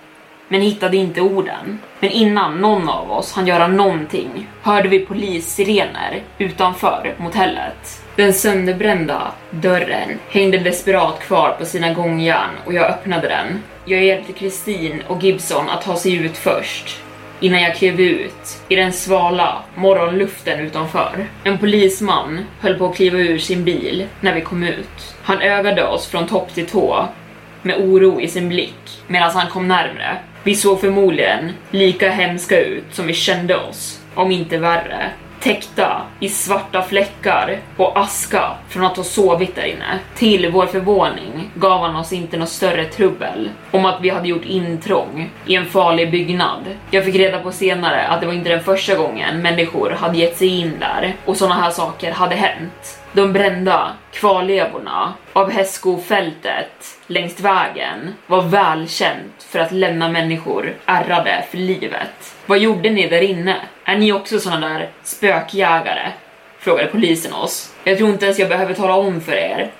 men 0.47 0.61
hittade 0.61 0.97
inte 0.97 1.21
orden. 1.21 1.79
Men 1.99 2.09
innan 2.09 2.61
någon 2.61 2.89
av 2.89 3.11
oss 3.11 3.33
hann 3.33 3.47
göra 3.47 3.67
någonting 3.67 4.47
hörde 4.61 4.89
vi 4.89 4.99
polissirener 4.99 6.21
utanför 6.37 7.13
motellet. 7.17 8.01
Den 8.15 8.33
sönderbrända 8.33 9.31
dörren 9.51 10.19
hängde 10.29 10.57
desperat 10.57 11.19
kvar 11.19 11.55
på 11.59 11.65
sina 11.65 11.93
gångjärn 11.93 12.49
och 12.65 12.73
jag 12.73 12.89
öppnade 12.89 13.27
den. 13.27 13.63
Jag 13.85 14.03
hjälpte 14.03 14.33
Kristin 14.33 15.03
och 15.07 15.23
Gibson 15.23 15.69
att 15.69 15.81
ta 15.81 15.95
sig 15.95 16.15
ut 16.15 16.37
först 16.37 17.01
innan 17.39 17.61
jag 17.61 17.75
klev 17.75 17.99
ut 17.99 18.57
i 18.69 18.75
den 18.75 18.93
svala 18.93 19.63
morgonluften 19.75 20.59
utanför. 20.59 21.27
En 21.43 21.57
polisman 21.57 22.45
höll 22.59 22.77
på 22.77 22.85
att 22.85 22.95
kliva 22.95 23.17
ur 23.19 23.37
sin 23.37 23.63
bil 23.63 24.07
när 24.19 24.33
vi 24.33 24.41
kom 24.41 24.63
ut. 24.63 25.15
Han 25.23 25.41
ögade 25.41 25.87
oss 25.87 26.07
från 26.07 26.27
topp 26.27 26.53
till 26.53 26.67
tå 26.67 27.07
med 27.61 27.77
oro 27.77 28.21
i 28.21 28.27
sin 28.27 28.49
blick 28.49 29.03
medan 29.07 29.31
han 29.31 29.49
kom 29.49 29.67
närmre. 29.67 30.17
Vi 30.45 30.55
såg 30.55 30.81
förmodligen 30.81 31.51
lika 31.71 32.09
hemska 32.09 32.59
ut 32.59 32.83
som 32.91 33.07
vi 33.07 33.13
kände 33.13 33.57
oss, 33.57 33.99
om 34.15 34.31
inte 34.31 34.57
värre 34.57 35.11
täckta 35.45 36.01
i 36.19 36.29
svarta 36.29 36.81
fläckar 36.81 37.59
och 37.77 37.99
aska 37.99 38.51
från 38.69 38.85
att 38.85 38.97
ha 38.97 39.03
sovit 39.03 39.55
där 39.55 39.65
inne. 39.65 39.99
Till 40.15 40.51
vår 40.51 40.65
förvåning 40.65 41.49
gav 41.55 41.81
han 41.81 41.95
oss 41.95 42.13
inte 42.13 42.37
något 42.37 42.49
större 42.49 42.85
trubbel 42.85 43.49
om 43.71 43.85
att 43.85 44.01
vi 44.01 44.09
hade 44.09 44.27
gjort 44.27 44.45
intrång 44.45 45.29
i 45.45 45.55
en 45.55 45.65
farlig 45.65 46.11
byggnad. 46.11 46.63
Jag 46.91 47.05
fick 47.05 47.15
reda 47.15 47.39
på 47.39 47.51
senare 47.51 48.07
att 48.07 48.21
det 48.21 48.27
var 48.27 48.33
inte 48.33 48.49
den 48.49 48.63
första 48.63 48.95
gången 48.95 49.41
människor 49.41 49.89
hade 49.89 50.17
gett 50.17 50.37
sig 50.37 50.47
in 50.47 50.79
där 50.79 51.15
och 51.25 51.37
sådana 51.37 51.55
här 51.55 51.71
saker 51.71 52.11
hade 52.11 52.35
hänt. 52.35 52.99
De 53.13 53.33
brända 53.33 53.91
kvarlevorna 54.13 55.13
av 55.33 55.51
Hästskofältet 55.51 56.97
längs 57.07 57.39
vägen 57.39 58.13
var 58.27 58.41
välkänt 58.41 59.43
för 59.49 59.59
att 59.59 59.71
lämna 59.71 60.09
människor 60.09 60.73
ärrade 60.85 61.45
för 61.51 61.57
livet. 61.57 62.34
Vad 62.45 62.59
gjorde 62.59 62.89
ni 62.89 63.07
där 63.07 63.21
inne? 63.21 63.55
Är 63.85 63.97
ni 63.97 64.11
också 64.11 64.39
såna 64.39 64.59
där 64.59 64.89
spökjägare? 65.03 66.11
Frågade 66.59 66.87
polisen 66.87 67.33
oss. 67.33 67.73
Jag 67.83 67.97
tror 67.97 68.09
inte 68.09 68.25
ens 68.25 68.39
jag 68.39 68.49
behöver 68.49 68.73
tala 68.73 68.95
om 68.95 69.21
för 69.21 69.33
er 69.33 69.71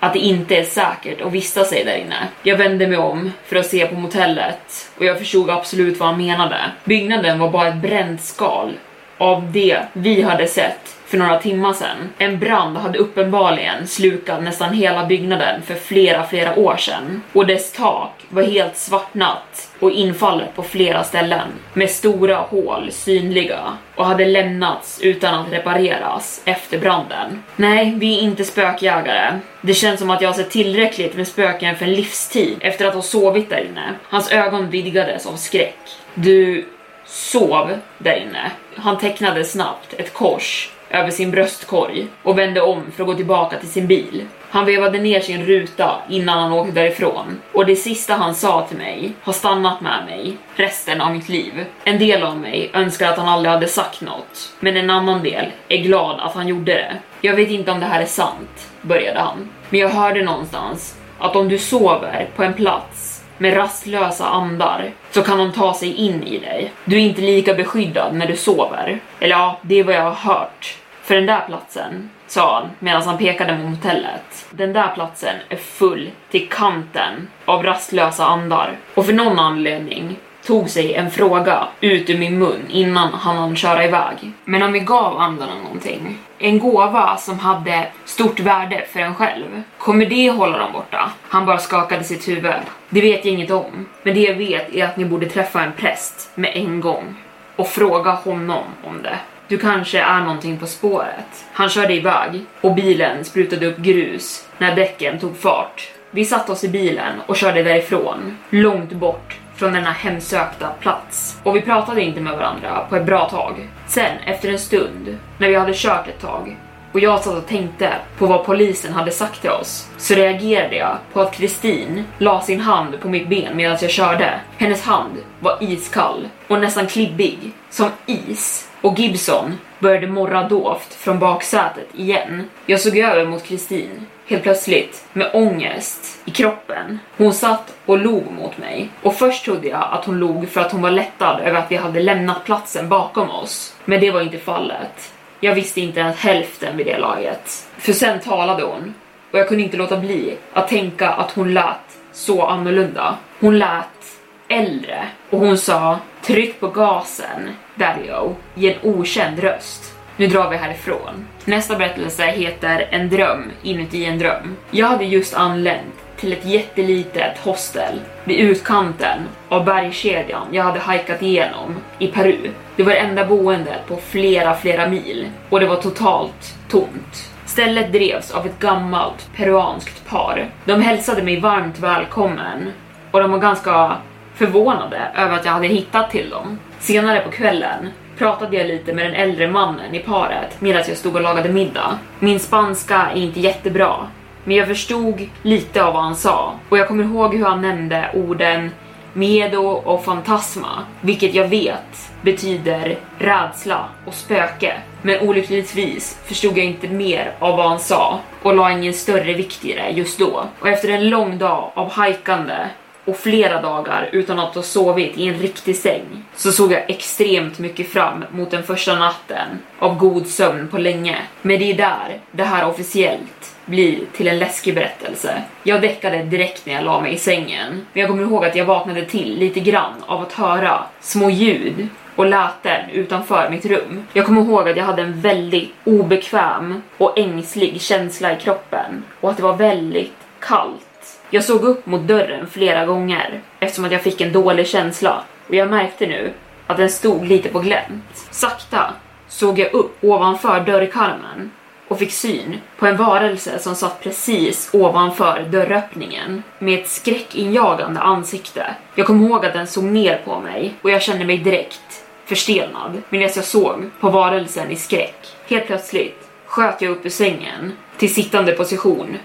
att 0.00 0.12
det 0.12 0.18
inte 0.18 0.56
är 0.56 0.64
säkert 0.64 1.20
att 1.20 1.32
vistas 1.32 1.68
sig 1.68 1.84
där 1.84 1.96
inne. 1.96 2.28
Jag 2.42 2.56
vände 2.56 2.86
mig 2.86 2.98
om 2.98 3.32
för 3.44 3.56
att 3.56 3.66
se 3.66 3.86
på 3.86 3.94
motellet 3.94 4.90
och 4.98 5.04
jag 5.04 5.18
förstod 5.18 5.50
absolut 5.50 5.98
vad 5.98 6.08
han 6.08 6.26
menade. 6.26 6.58
Byggnaden 6.84 7.38
var 7.38 7.50
bara 7.50 7.68
ett 7.68 7.76
bränt 7.82 8.22
skal 8.22 8.72
av 9.20 9.52
det 9.52 9.78
vi 9.92 10.22
hade 10.22 10.46
sett 10.46 10.96
för 11.06 11.18
några 11.18 11.38
timmar 11.38 11.72
sedan. 11.72 12.12
En 12.18 12.38
brand 12.38 12.76
hade 12.76 12.98
uppenbarligen 12.98 13.86
slukat 13.86 14.42
nästan 14.42 14.74
hela 14.74 15.06
byggnaden 15.06 15.62
för 15.62 15.74
flera, 15.74 16.26
flera 16.26 16.58
år 16.58 16.76
sedan 16.76 17.22
och 17.32 17.46
dess 17.46 17.72
tak 17.72 18.12
var 18.28 18.42
helt 18.42 18.76
svartnat 18.76 19.70
och 19.80 19.90
infallet 19.90 20.56
på 20.56 20.62
flera 20.62 21.04
ställen 21.04 21.48
med 21.72 21.90
stora 21.90 22.36
hål 22.36 22.92
synliga 22.92 23.60
och 23.94 24.06
hade 24.06 24.24
lämnats 24.24 25.00
utan 25.02 25.34
att 25.34 25.52
repareras 25.52 26.42
efter 26.44 26.78
branden. 26.78 27.42
Nej, 27.56 27.94
vi 27.96 28.18
är 28.18 28.22
inte 28.22 28.44
spökjägare. 28.44 29.38
Det 29.60 29.74
känns 29.74 30.00
som 30.00 30.10
att 30.10 30.20
jag 30.20 30.28
har 30.28 30.34
sett 30.34 30.50
tillräckligt 30.50 31.16
med 31.16 31.28
spöken 31.28 31.76
för 31.76 31.84
en 31.84 31.94
livstid 31.94 32.56
efter 32.60 32.86
att 32.86 32.94
ha 32.94 33.02
sovit 33.02 33.50
där 33.50 33.66
inne. 33.70 33.94
Hans 34.08 34.32
ögon 34.32 34.70
vidgades 34.70 35.26
av 35.26 35.36
skräck. 35.36 35.78
Du 36.14 36.66
sov 37.10 37.78
där 37.98 38.16
inne. 38.16 38.50
Han 38.76 38.98
tecknade 38.98 39.44
snabbt 39.44 39.94
ett 39.98 40.12
kors 40.12 40.72
över 40.90 41.10
sin 41.10 41.30
bröstkorg 41.30 42.06
och 42.22 42.38
vände 42.38 42.60
om 42.60 42.82
för 42.96 43.02
att 43.02 43.06
gå 43.06 43.14
tillbaka 43.14 43.58
till 43.58 43.68
sin 43.68 43.86
bil. 43.86 44.26
Han 44.50 44.66
vevade 44.66 44.98
ner 44.98 45.20
sin 45.20 45.46
ruta 45.46 46.02
innan 46.08 46.38
han 46.38 46.52
åkte 46.52 46.72
därifrån 46.72 47.40
och 47.52 47.66
det 47.66 47.76
sista 47.76 48.14
han 48.14 48.34
sa 48.34 48.66
till 48.66 48.76
mig 48.76 49.12
har 49.22 49.32
stannat 49.32 49.80
med 49.80 50.04
mig 50.06 50.36
resten 50.56 51.00
av 51.00 51.12
mitt 51.12 51.28
liv. 51.28 51.64
En 51.84 51.98
del 51.98 52.22
av 52.22 52.36
mig 52.36 52.70
önskar 52.74 53.08
att 53.08 53.18
han 53.18 53.28
aldrig 53.28 53.52
hade 53.52 53.68
sagt 53.68 54.00
något, 54.00 54.52
men 54.60 54.76
en 54.76 54.90
annan 54.90 55.22
del 55.22 55.46
är 55.68 55.82
glad 55.82 56.20
att 56.20 56.34
han 56.34 56.48
gjorde 56.48 56.72
det. 56.72 56.96
Jag 57.20 57.36
vet 57.36 57.50
inte 57.50 57.70
om 57.70 57.80
det 57.80 57.86
här 57.86 58.02
är 58.02 58.06
sant, 58.06 58.70
började 58.82 59.20
han, 59.20 59.48
men 59.70 59.80
jag 59.80 59.88
hörde 59.88 60.22
någonstans 60.22 60.96
att 61.18 61.36
om 61.36 61.48
du 61.48 61.58
sover 61.58 62.28
på 62.36 62.42
en 62.42 62.54
plats 62.54 63.09
med 63.40 63.56
rastlösa 63.56 64.26
andar 64.26 64.90
så 65.10 65.22
kan 65.22 65.38
de 65.38 65.52
ta 65.52 65.74
sig 65.74 65.94
in 65.94 66.22
i 66.22 66.38
dig. 66.38 66.72
Du 66.84 66.96
är 66.96 67.00
inte 67.00 67.20
lika 67.20 67.54
beskyddad 67.54 68.14
när 68.14 68.26
du 68.26 68.36
sover. 68.36 69.00
Eller 69.20 69.36
ja, 69.36 69.58
det 69.62 69.78
är 69.78 69.84
vad 69.84 69.94
jag 69.94 70.02
har 70.02 70.34
hört. 70.34 70.76
För 71.02 71.14
den 71.14 71.26
där 71.26 71.40
platsen, 71.46 72.10
sa 72.26 72.54
han 72.54 72.70
medan 72.78 73.02
han 73.02 73.18
pekade 73.18 73.58
mot 73.58 73.76
hotellet. 73.76 74.46
Den 74.50 74.72
där 74.72 74.88
platsen 74.94 75.36
är 75.48 75.56
full 75.56 76.10
till 76.30 76.48
kanten 76.48 77.28
av 77.44 77.62
rastlösa 77.62 78.24
andar. 78.24 78.76
Och 78.94 79.06
för 79.06 79.12
någon 79.12 79.38
anledning 79.38 80.16
tog 80.46 80.70
sig 80.70 80.94
en 80.94 81.10
fråga 81.10 81.68
ut 81.80 82.10
ur 82.10 82.18
min 82.18 82.38
mun 82.38 82.62
innan 82.68 83.14
han 83.14 83.36
hann 83.36 83.56
köra 83.56 83.84
iväg. 83.84 84.32
Men 84.44 84.62
om 84.62 84.72
vi 84.72 84.80
gav 84.80 85.18
andarna 85.18 85.54
någonting, 85.62 86.18
en 86.38 86.58
gåva 86.58 87.16
som 87.16 87.38
hade 87.38 87.86
stort 88.04 88.40
värde 88.40 88.84
för 88.92 89.00
en 89.00 89.14
själv, 89.14 89.62
kommer 89.78 90.06
det 90.06 90.30
hålla 90.30 90.58
dem 90.58 90.72
borta? 90.72 91.10
Han 91.28 91.46
bara 91.46 91.58
skakade 91.58 92.04
sitt 92.04 92.28
huvud. 92.28 92.54
Det 92.88 93.00
vet 93.00 93.24
jag 93.24 93.34
inget 93.34 93.50
om, 93.50 93.88
men 94.02 94.14
det 94.14 94.20
jag 94.20 94.34
vet 94.34 94.74
är 94.74 94.84
att 94.84 94.96
ni 94.96 95.04
borde 95.04 95.26
träffa 95.26 95.62
en 95.62 95.72
präst 95.72 96.30
med 96.34 96.50
en 96.54 96.80
gång 96.80 97.14
och 97.56 97.68
fråga 97.68 98.10
honom 98.10 98.64
om 98.84 99.02
det. 99.02 99.18
Du 99.48 99.58
kanske 99.58 100.00
är 100.00 100.20
någonting 100.20 100.58
på 100.58 100.66
spåret. 100.66 101.44
Han 101.52 101.68
körde 101.68 101.94
iväg 101.94 102.44
och 102.60 102.74
bilen 102.74 103.24
sprutade 103.24 103.66
upp 103.66 103.76
grus 103.76 104.48
när 104.58 104.76
däcken 104.76 105.18
tog 105.18 105.36
fart. 105.36 105.90
Vi 106.10 106.24
satte 106.24 106.52
oss 106.52 106.64
i 106.64 106.68
bilen 106.68 107.20
och 107.26 107.36
körde 107.36 107.62
därifrån, 107.62 108.38
långt 108.50 108.92
bort 108.92 109.39
från 109.60 109.72
denna 109.72 109.92
hemsökta 109.92 110.68
plats. 110.80 111.40
Och 111.42 111.56
vi 111.56 111.60
pratade 111.60 112.02
inte 112.02 112.20
med 112.20 112.36
varandra 112.36 112.86
på 112.88 112.96
ett 112.96 113.06
bra 113.06 113.28
tag. 113.28 113.68
Sen, 113.86 114.18
efter 114.26 114.48
en 114.48 114.58
stund, 114.58 115.18
när 115.38 115.48
vi 115.48 115.54
hade 115.54 115.72
kört 115.74 116.08
ett 116.08 116.20
tag, 116.20 116.56
och 116.92 117.00
jag 117.00 117.20
satt 117.20 117.34
och 117.34 117.46
tänkte 117.46 117.92
på 118.18 118.26
vad 118.26 118.44
polisen 118.44 118.92
hade 118.92 119.10
sagt 119.10 119.40
till 119.40 119.50
oss, 119.50 119.88
så 119.96 120.14
reagerade 120.14 120.76
jag 120.76 120.96
på 121.12 121.20
att 121.20 121.34
Kristin 121.34 122.04
la 122.18 122.40
sin 122.40 122.60
hand 122.60 123.00
på 123.00 123.08
mitt 123.08 123.28
ben 123.28 123.56
medan 123.56 123.78
jag 123.80 123.90
körde. 123.90 124.40
Hennes 124.58 124.82
hand 124.82 125.18
var 125.40 125.58
iskall 125.60 126.28
och 126.48 126.60
nästan 126.60 126.86
klibbig, 126.86 127.38
som 127.70 127.88
is. 128.06 128.68
Och 128.80 128.98
Gibson 128.98 129.58
började 129.78 130.06
morra 130.06 130.48
dovt 130.48 130.94
från 130.94 131.18
baksätet 131.18 131.88
igen. 131.94 132.48
Jag 132.66 132.80
såg 132.80 132.98
över 132.98 133.26
mot 133.26 133.44
Kristin, 133.44 134.06
helt 134.30 134.42
plötsligt, 134.42 135.04
med 135.12 135.30
ångest 135.32 136.20
i 136.24 136.30
kroppen. 136.30 136.98
Hon 137.16 137.34
satt 137.34 137.74
och 137.86 137.98
log 137.98 138.32
mot 138.32 138.58
mig. 138.58 138.88
Och 139.02 139.14
först 139.14 139.44
trodde 139.44 139.68
jag 139.68 139.88
att 139.92 140.04
hon 140.04 140.18
log 140.18 140.48
för 140.48 140.60
att 140.60 140.72
hon 140.72 140.82
var 140.82 140.90
lättad 140.90 141.40
över 141.40 141.58
att 141.58 141.70
vi 141.70 141.76
hade 141.76 142.00
lämnat 142.00 142.44
platsen 142.44 142.88
bakom 142.88 143.30
oss. 143.30 143.74
Men 143.84 144.00
det 144.00 144.10
var 144.10 144.20
inte 144.20 144.38
fallet. 144.38 145.12
Jag 145.40 145.54
visste 145.54 145.80
inte 145.80 146.00
ens 146.00 146.16
hälften 146.16 146.76
vid 146.76 146.86
det 146.86 146.98
laget. 146.98 147.68
För 147.78 147.92
sen 147.92 148.20
talade 148.20 148.62
hon 148.62 148.94
och 149.30 149.38
jag 149.38 149.48
kunde 149.48 149.62
inte 149.62 149.76
låta 149.76 149.96
bli 149.96 150.36
att 150.52 150.68
tänka 150.68 151.08
att 151.10 151.32
hon 151.32 151.54
lät 151.54 151.98
så 152.12 152.46
annorlunda. 152.46 153.16
Hon 153.40 153.58
lät 153.58 154.20
äldre 154.48 155.08
och 155.30 155.38
hon 155.38 155.58
sa 155.58 155.98
tryck 156.22 156.60
på 156.60 156.68
gasen, 156.68 157.50
Dario, 157.74 158.36
i 158.54 158.72
en 158.72 158.78
okänd 158.82 159.38
röst. 159.38 159.89
Nu 160.20 160.26
drar 160.26 160.50
vi 160.50 160.56
härifrån. 160.56 161.26
Nästa 161.44 161.76
berättelse 161.76 162.24
heter 162.24 162.88
En 162.90 163.10
dröm 163.10 163.50
inuti 163.62 164.04
en 164.04 164.18
dröm. 164.18 164.56
Jag 164.70 164.86
hade 164.86 165.04
just 165.04 165.34
anlänt 165.34 165.94
till 166.16 166.32
ett 166.32 166.44
jättelitet 166.44 167.38
hostel 167.38 168.00
vid 168.24 168.40
utkanten 168.40 169.18
av 169.48 169.64
bergskedjan 169.64 170.46
jag 170.52 170.64
hade 170.64 170.80
hajkat 170.80 171.22
igenom 171.22 171.76
i 171.98 172.06
Peru. 172.06 172.50
Det 172.76 172.82
var 172.82 172.92
det 172.92 172.98
enda 172.98 173.24
boendet 173.24 173.86
på 173.88 173.96
flera, 173.96 174.54
flera 174.54 174.88
mil 174.88 175.28
och 175.50 175.60
det 175.60 175.66
var 175.66 175.76
totalt 175.76 176.54
tomt. 176.68 177.30
Stället 177.46 177.92
drevs 177.92 178.30
av 178.30 178.46
ett 178.46 178.58
gammalt 178.58 179.30
peruanskt 179.36 180.08
par. 180.08 180.50
De 180.64 180.82
hälsade 180.82 181.22
mig 181.22 181.40
varmt 181.40 181.78
välkommen 181.78 182.72
och 183.10 183.20
de 183.20 183.30
var 183.30 183.38
ganska 183.38 183.96
förvånade 184.34 185.00
över 185.16 185.36
att 185.36 185.44
jag 185.44 185.52
hade 185.52 185.66
hittat 185.66 186.10
till 186.10 186.30
dem. 186.30 186.58
Senare 186.78 187.20
på 187.20 187.30
kvällen 187.30 187.88
pratade 188.20 188.56
jag 188.56 188.66
lite 188.66 188.92
med 188.92 189.06
den 189.06 189.14
äldre 189.14 189.48
mannen 189.48 189.94
i 189.94 189.98
paret 189.98 190.60
medan 190.60 190.82
jag 190.88 190.96
stod 190.96 191.14
och 191.14 191.20
lagade 191.20 191.48
middag. 191.48 191.98
Min 192.18 192.40
spanska 192.40 192.96
är 192.96 193.20
inte 193.20 193.40
jättebra, 193.40 193.96
men 194.44 194.56
jag 194.56 194.68
förstod 194.68 195.28
lite 195.42 195.84
av 195.84 195.94
vad 195.94 196.02
han 196.02 196.16
sa 196.16 196.54
och 196.68 196.78
jag 196.78 196.88
kommer 196.88 197.04
ihåg 197.04 197.34
hur 197.34 197.44
han 197.44 197.62
nämnde 197.62 198.10
orden 198.14 198.70
Medo 199.12 199.62
och 199.62 200.04
fantasma, 200.04 200.68
vilket 201.00 201.34
jag 201.34 201.48
vet 201.48 202.12
betyder 202.22 202.98
rädsla 203.18 203.84
och 204.06 204.14
spöke. 204.14 204.72
Men 205.02 205.28
olyckligtvis 205.28 206.18
förstod 206.24 206.58
jag 206.58 206.64
inte 206.64 206.88
mer 206.88 207.34
av 207.38 207.56
vad 207.56 207.68
han 207.68 207.78
sa 207.78 208.20
och 208.42 208.54
la 208.54 208.72
ingen 208.72 208.94
större 208.94 209.34
vikt 209.34 209.64
i 209.64 209.72
det 209.72 209.90
just 209.90 210.18
då. 210.18 210.44
Och 210.60 210.68
efter 210.68 210.88
en 210.88 211.08
lång 211.08 211.38
dag 211.38 211.70
av 211.74 211.90
hajkande 211.90 212.56
och 213.04 213.16
flera 213.16 213.62
dagar 213.62 214.08
utan 214.12 214.38
att 214.38 214.54
ha 214.54 214.62
sovit 214.62 215.18
i 215.18 215.28
en 215.28 215.38
riktig 215.38 215.76
säng 215.76 216.24
så 216.36 216.52
såg 216.52 216.72
jag 216.72 216.90
extremt 216.90 217.58
mycket 217.58 217.88
fram 217.88 218.24
mot 218.30 218.50
den 218.50 218.62
första 218.62 218.98
natten 218.98 219.48
av 219.78 219.98
god 219.98 220.26
sömn 220.26 220.68
på 220.68 220.78
länge. 220.78 221.16
Men 221.42 221.58
det 221.58 221.70
är 221.72 221.76
där 221.76 222.20
det 222.32 222.44
här 222.44 222.68
officiellt 222.68 223.54
blir 223.64 223.98
till 224.12 224.28
en 224.28 224.38
läskig 224.38 224.74
berättelse. 224.74 225.42
Jag 225.62 225.80
däckade 225.80 226.22
direkt 226.22 226.66
när 226.66 226.74
jag 226.74 226.84
la 226.84 227.00
mig 227.00 227.14
i 227.14 227.18
sängen, 227.18 227.86
men 227.92 228.00
jag 228.00 228.08
kommer 228.10 228.22
ihåg 228.22 228.44
att 228.44 228.56
jag 228.56 228.64
vaknade 228.64 229.04
till 229.04 229.38
lite 229.38 229.60
grann 229.60 230.04
av 230.06 230.22
att 230.22 230.32
höra 230.32 230.84
små 231.00 231.30
ljud 231.30 231.88
och 232.16 232.26
läten 232.26 232.90
utanför 232.90 233.50
mitt 233.50 233.66
rum. 233.66 234.06
Jag 234.12 234.26
kommer 234.26 234.40
ihåg 234.42 234.68
att 234.68 234.76
jag 234.76 234.84
hade 234.84 235.02
en 235.02 235.20
väldigt 235.20 235.72
obekväm 235.84 236.82
och 236.98 237.18
ängslig 237.18 237.80
känsla 237.80 238.32
i 238.32 238.40
kroppen 238.40 239.04
och 239.20 239.30
att 239.30 239.36
det 239.36 239.42
var 239.42 239.56
väldigt 239.56 240.16
kallt. 240.40 240.89
Jag 241.32 241.44
såg 241.44 241.64
upp 241.64 241.86
mot 241.86 242.00
dörren 242.00 242.46
flera 242.46 242.86
gånger 242.86 243.40
eftersom 243.60 243.84
att 243.84 243.92
jag 243.92 244.02
fick 244.02 244.20
en 244.20 244.32
dålig 244.32 244.66
känsla 244.66 245.24
och 245.48 245.54
jag 245.54 245.70
märkte 245.70 246.06
nu 246.06 246.32
att 246.66 246.76
den 246.76 246.90
stod 246.90 247.26
lite 247.26 247.48
på 247.48 247.58
glänt. 247.58 248.28
Sakta 248.30 248.94
såg 249.28 249.58
jag 249.58 249.74
upp 249.74 250.04
ovanför 250.04 250.60
dörrkarmen 250.60 251.50
och 251.88 251.98
fick 251.98 252.12
syn 252.12 252.60
på 252.78 252.86
en 252.86 252.96
varelse 252.96 253.58
som 253.58 253.74
satt 253.74 254.02
precis 254.02 254.70
ovanför 254.72 255.42
dörröppningen 255.42 256.42
med 256.58 256.78
ett 256.78 256.88
skräckinjagande 256.88 258.00
ansikte. 258.00 258.74
Jag 258.94 259.06
kommer 259.06 259.28
ihåg 259.28 259.46
att 259.46 259.52
den 259.52 259.66
såg 259.66 259.84
ner 259.84 260.20
på 260.24 260.40
mig 260.40 260.74
och 260.82 260.90
jag 260.90 261.02
kände 261.02 261.24
mig 261.24 261.38
direkt 261.38 262.04
förstelnad 262.24 263.02
medan 263.08 263.30
jag 263.34 263.44
såg 263.44 263.90
på 264.00 264.10
varelsen 264.10 264.70
i 264.70 264.76
skräck. 264.76 265.26
Helt 265.48 265.66
plötsligt 265.66 266.28
sköt 266.46 266.82
jag 266.82 266.90
upp 266.90 267.06
ur 267.06 267.10
sängen 267.10 267.72
till 267.98 268.14
sittande 268.14 268.52
position 268.52 269.16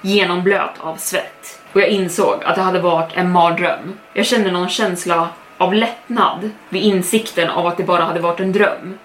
genomblöt 0.00 0.80
av 0.80 0.96
svett 0.96 1.60
och 1.72 1.80
jag 1.80 1.88
insåg 1.88 2.44
att 2.44 2.54
det 2.54 2.62
hade 2.62 2.80
varit 2.80 3.16
en 3.16 3.32
mardröm. 3.32 3.98
Jag 4.12 4.26
kände 4.26 4.50
någon 4.50 4.68
känsla 4.68 5.28
av 5.58 5.74
lättnad 5.74 6.50
vid 6.68 6.82
insikten 6.82 7.50
av 7.50 7.66
att 7.66 7.76
det 7.76 7.82
bara 7.82 8.04
hade 8.04 8.20
varit 8.20 8.40
en 8.40 8.52
dröm. 8.52 8.98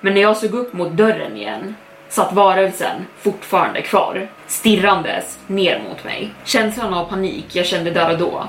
Men 0.00 0.14
när 0.14 0.20
jag 0.20 0.36
såg 0.36 0.54
upp 0.54 0.72
mot 0.72 0.92
dörren 0.92 1.36
igen 1.36 1.74
satt 2.08 2.32
varelsen 2.32 3.06
fortfarande 3.20 3.82
kvar, 3.82 4.28
stirrandes 4.46 5.38
ner 5.46 5.82
mot 5.88 6.04
mig. 6.04 6.30
Känslan 6.44 6.94
av 6.94 7.04
panik 7.04 7.46
jag 7.52 7.66
kände 7.66 7.90
där 7.90 8.12
och 8.12 8.18
då 8.18 8.46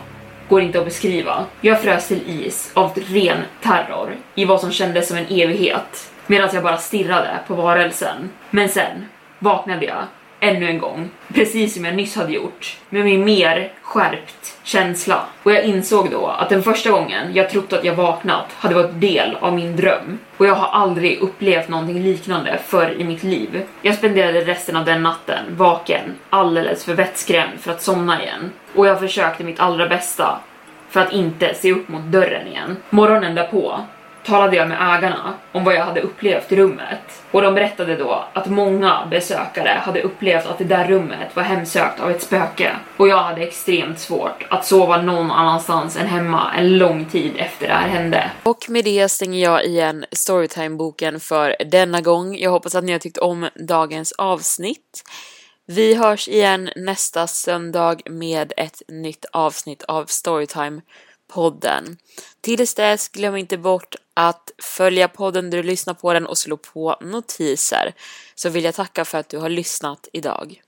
går 0.50 0.62
inte 0.62 0.80
att 0.80 0.86
beskriva. 0.86 1.46
Jag 1.62 1.82
frös 1.82 2.08
till 2.08 2.46
is 2.46 2.72
av 2.74 2.92
ren 2.96 3.38
terror 3.62 4.16
i 4.36 4.46
vad 4.46 4.62
som 4.62 4.72
kändes 4.72 5.08
som 5.08 5.18
en 5.18 5.26
evighet 5.26 6.12
medan 6.28 6.50
jag 6.54 6.64
bara 6.64 6.78
stirrade 6.78 7.40
på 7.48 7.54
varelsen. 7.54 8.30
Men 8.50 8.70
sen 8.70 9.06
vaknade 9.40 9.86
jag 9.86 10.04
ännu 10.46 10.70
en 10.70 10.78
gång, 10.78 11.10
precis 11.34 11.74
som 11.74 11.86
jag 11.86 11.96
nyss 11.96 12.16
hade 12.16 12.34
gjort, 12.34 12.78
med 12.90 13.06
min 13.06 13.26
mer 13.26 13.72
skärpt 13.82 14.58
känsla. 14.64 15.26
Och 15.44 15.52
jag 15.52 15.64
insåg 15.64 16.12
då 16.12 16.28
att 16.28 16.50
den 16.50 16.64
första 16.64 16.92
gången 16.92 17.34
jag 17.34 17.50
trott 17.50 17.74
att 17.74 17.84
jag 17.84 17.96
vaknat 17.96 18.46
hade 18.52 18.76
varit 18.76 19.02
del 19.02 19.36
av 19.36 19.54
min 19.54 19.76
dröm. 19.76 20.20
Och 20.38 20.46
jag 20.46 20.56
har 20.56 20.82
aldrig 20.82 21.20
upplevt 21.20 21.70
någonting 21.70 22.04
liknande 22.04 22.60
förr 22.66 22.96
i 22.98 23.04
mitt 23.04 23.24
liv. 23.24 23.64
Jag 23.82 23.96
spenderade 23.96 24.42
resten 24.42 24.76
av 24.76 24.86
den 24.86 25.04
natten 25.04 25.46
vaken, 25.50 26.16
alldeles 26.30 26.86
för 26.86 26.94
vettskrämd 26.94 27.60
för 27.60 27.72
att 27.72 27.82
somna 27.82 28.22
igen. 28.22 28.52
Och 28.76 28.88
jag 28.88 29.00
försökte 29.00 29.44
mitt 29.44 29.60
allra 29.60 29.88
bästa 29.88 30.40
för 30.90 31.00
att 31.00 31.14
inte 31.14 31.54
se 31.54 31.72
upp 31.72 31.88
mot 31.88 32.04
dörren 32.04 32.48
igen. 32.48 32.78
Morgonen 32.90 33.36
därpå 33.36 33.86
talade 34.26 34.56
jag 34.56 34.68
med 34.68 34.78
ägarna 34.82 35.34
om 35.52 35.64
vad 35.64 35.76
jag 35.76 35.86
hade 35.86 36.02
upplevt 36.02 36.52
i 36.52 36.56
rummet 36.56 37.24
och 37.32 37.42
de 37.42 37.54
berättade 37.56 37.96
då 37.96 38.26
att 38.34 38.48
många 38.48 39.08
besökare 39.12 39.80
hade 39.82 40.02
upplevt 40.02 40.46
att 40.46 40.58
det 40.58 40.64
där 40.64 40.88
rummet 40.88 41.36
var 41.36 41.44
hemsökt 41.44 42.00
av 42.00 42.12
ett 42.12 42.22
spöke 42.22 42.76
och 42.98 43.08
jag 43.08 43.18
hade 43.18 43.42
extremt 43.42 44.00
svårt 44.00 44.46
att 44.50 44.66
sova 44.66 45.02
någon 45.02 45.32
annanstans 45.32 45.98
än 45.98 46.08
hemma 46.08 46.54
en 46.58 46.78
lång 46.78 47.06
tid 47.06 47.34
efter 47.38 47.68
det 47.68 47.74
här 47.74 47.88
hände. 47.88 48.32
Och 48.44 48.66
med 48.70 48.86
det 48.86 49.10
stänger 49.10 49.44
jag 49.44 49.66
igen 49.66 50.06
Storytime-boken 50.12 51.20
för 51.20 51.56
denna 51.66 52.02
gång. 52.02 52.38
Jag 52.38 52.52
hoppas 52.52 52.76
att 52.76 52.84
ni 52.84 52.92
har 52.92 53.00
tyckt 53.00 53.18
om 53.18 53.50
dagens 53.56 54.12
avsnitt. 54.12 55.04
Vi 55.68 55.96
hörs 55.96 56.28
igen 56.28 56.70
nästa 56.76 57.28
söndag 57.28 57.96
med 58.06 58.54
ett 58.58 58.82
nytt 58.88 59.26
avsnitt 59.32 59.84
av 59.84 60.06
Storytime 60.06 60.82
podden. 61.36 61.98
Tills 62.42 62.74
dess, 62.74 63.10
glöm 63.10 63.36
inte 63.36 63.58
bort 63.58 63.96
att 64.14 64.52
följa 64.78 65.08
podden 65.08 65.50
där 65.50 65.58
du 65.58 65.64
lyssnar 65.64 65.94
på 65.94 66.14
den 66.14 66.26
och 66.26 66.38
slå 66.38 66.58
på 66.58 66.98
notiser. 67.02 67.94
Så 68.36 68.50
vill 68.50 68.64
jag 68.64 68.76
tacka 68.76 69.06
för 69.06 69.18
att 69.18 69.30
du 69.30 69.38
har 69.38 69.50
lyssnat 69.50 70.08
idag. 70.14 70.62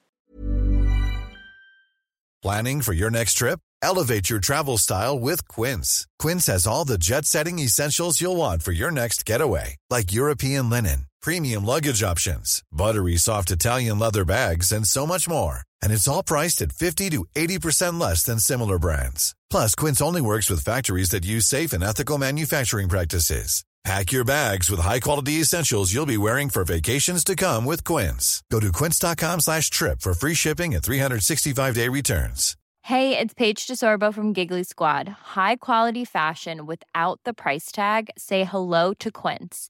Planning 2.41 2.81
for 2.83 2.93
your 2.93 3.09
next 3.09 3.37
trip? 3.37 3.59
Elevate 3.81 4.29
your 4.33 4.41
travel 4.41 4.77
style 4.77 5.19
with 5.19 5.47
Quince. 5.55 6.05
Quince 6.23 6.51
has 6.51 6.67
all 6.67 6.87
the 6.87 6.97
jet-setting 6.99 7.59
essentials 7.59 8.21
you'll 8.21 8.37
want 8.37 8.63
for 8.63 8.73
your 8.73 8.91
next 8.91 9.29
getaway, 9.29 9.75
like 9.89 10.17
European 10.17 10.69
linen, 10.69 11.05
premium 11.25 11.65
luggage 11.65 12.03
options, 12.03 12.61
buttery 12.71 13.17
soft 13.17 13.51
Italian 13.51 13.99
leather 13.99 14.25
bags, 14.25 14.71
and 14.71 14.85
so 14.85 15.05
much 15.05 15.29
more. 15.29 15.59
And 15.83 15.93
it's 15.93 16.07
all 16.07 16.23
priced 16.23 16.61
at 16.65 16.71
50 16.71 17.09
to 17.09 17.25
80% 17.35 18.01
less 18.01 18.23
than 18.23 18.39
similar 18.39 18.79
brands. 18.79 19.36
Plus, 19.49 19.75
Quince 19.75 20.01
only 20.01 20.21
works 20.21 20.49
with 20.49 20.63
factories 20.63 21.09
that 21.09 21.25
use 21.25 21.45
safe 21.45 21.73
and 21.73 21.83
ethical 21.83 22.17
manufacturing 22.17 22.89
practices. 22.89 23.63
Pack 23.83 24.11
your 24.11 24.25
bags 24.25 24.69
with 24.69 24.81
high-quality 24.81 25.33
essentials 25.39 25.93
you'll 25.93 26.05
be 26.05 26.17
wearing 26.17 26.49
for 26.49 26.65
vacations 26.65 27.23
to 27.23 27.37
come 27.37 27.63
with 27.63 27.85
Quince. 27.85 28.43
Go 28.51 28.59
to 28.59 28.69
quince.com 28.73 29.39
slash 29.39 29.69
trip 29.69 30.01
for 30.01 30.13
free 30.13 30.33
shipping 30.33 30.75
and 30.75 30.83
365-day 30.83 31.87
returns. 31.87 32.57
Hey, 32.81 33.17
it's 33.17 33.33
Paige 33.33 33.65
DeSorbo 33.65 34.13
from 34.13 34.33
Giggly 34.33 34.63
Squad. 34.63 35.07
High 35.37 35.57
quality 35.57 36.03
fashion 36.03 36.65
without 36.65 37.21
the 37.23 37.33
price 37.33 37.71
tag. 37.71 38.09
Say 38.17 38.43
hello 38.43 38.93
to 38.95 39.09
Quince. 39.09 39.69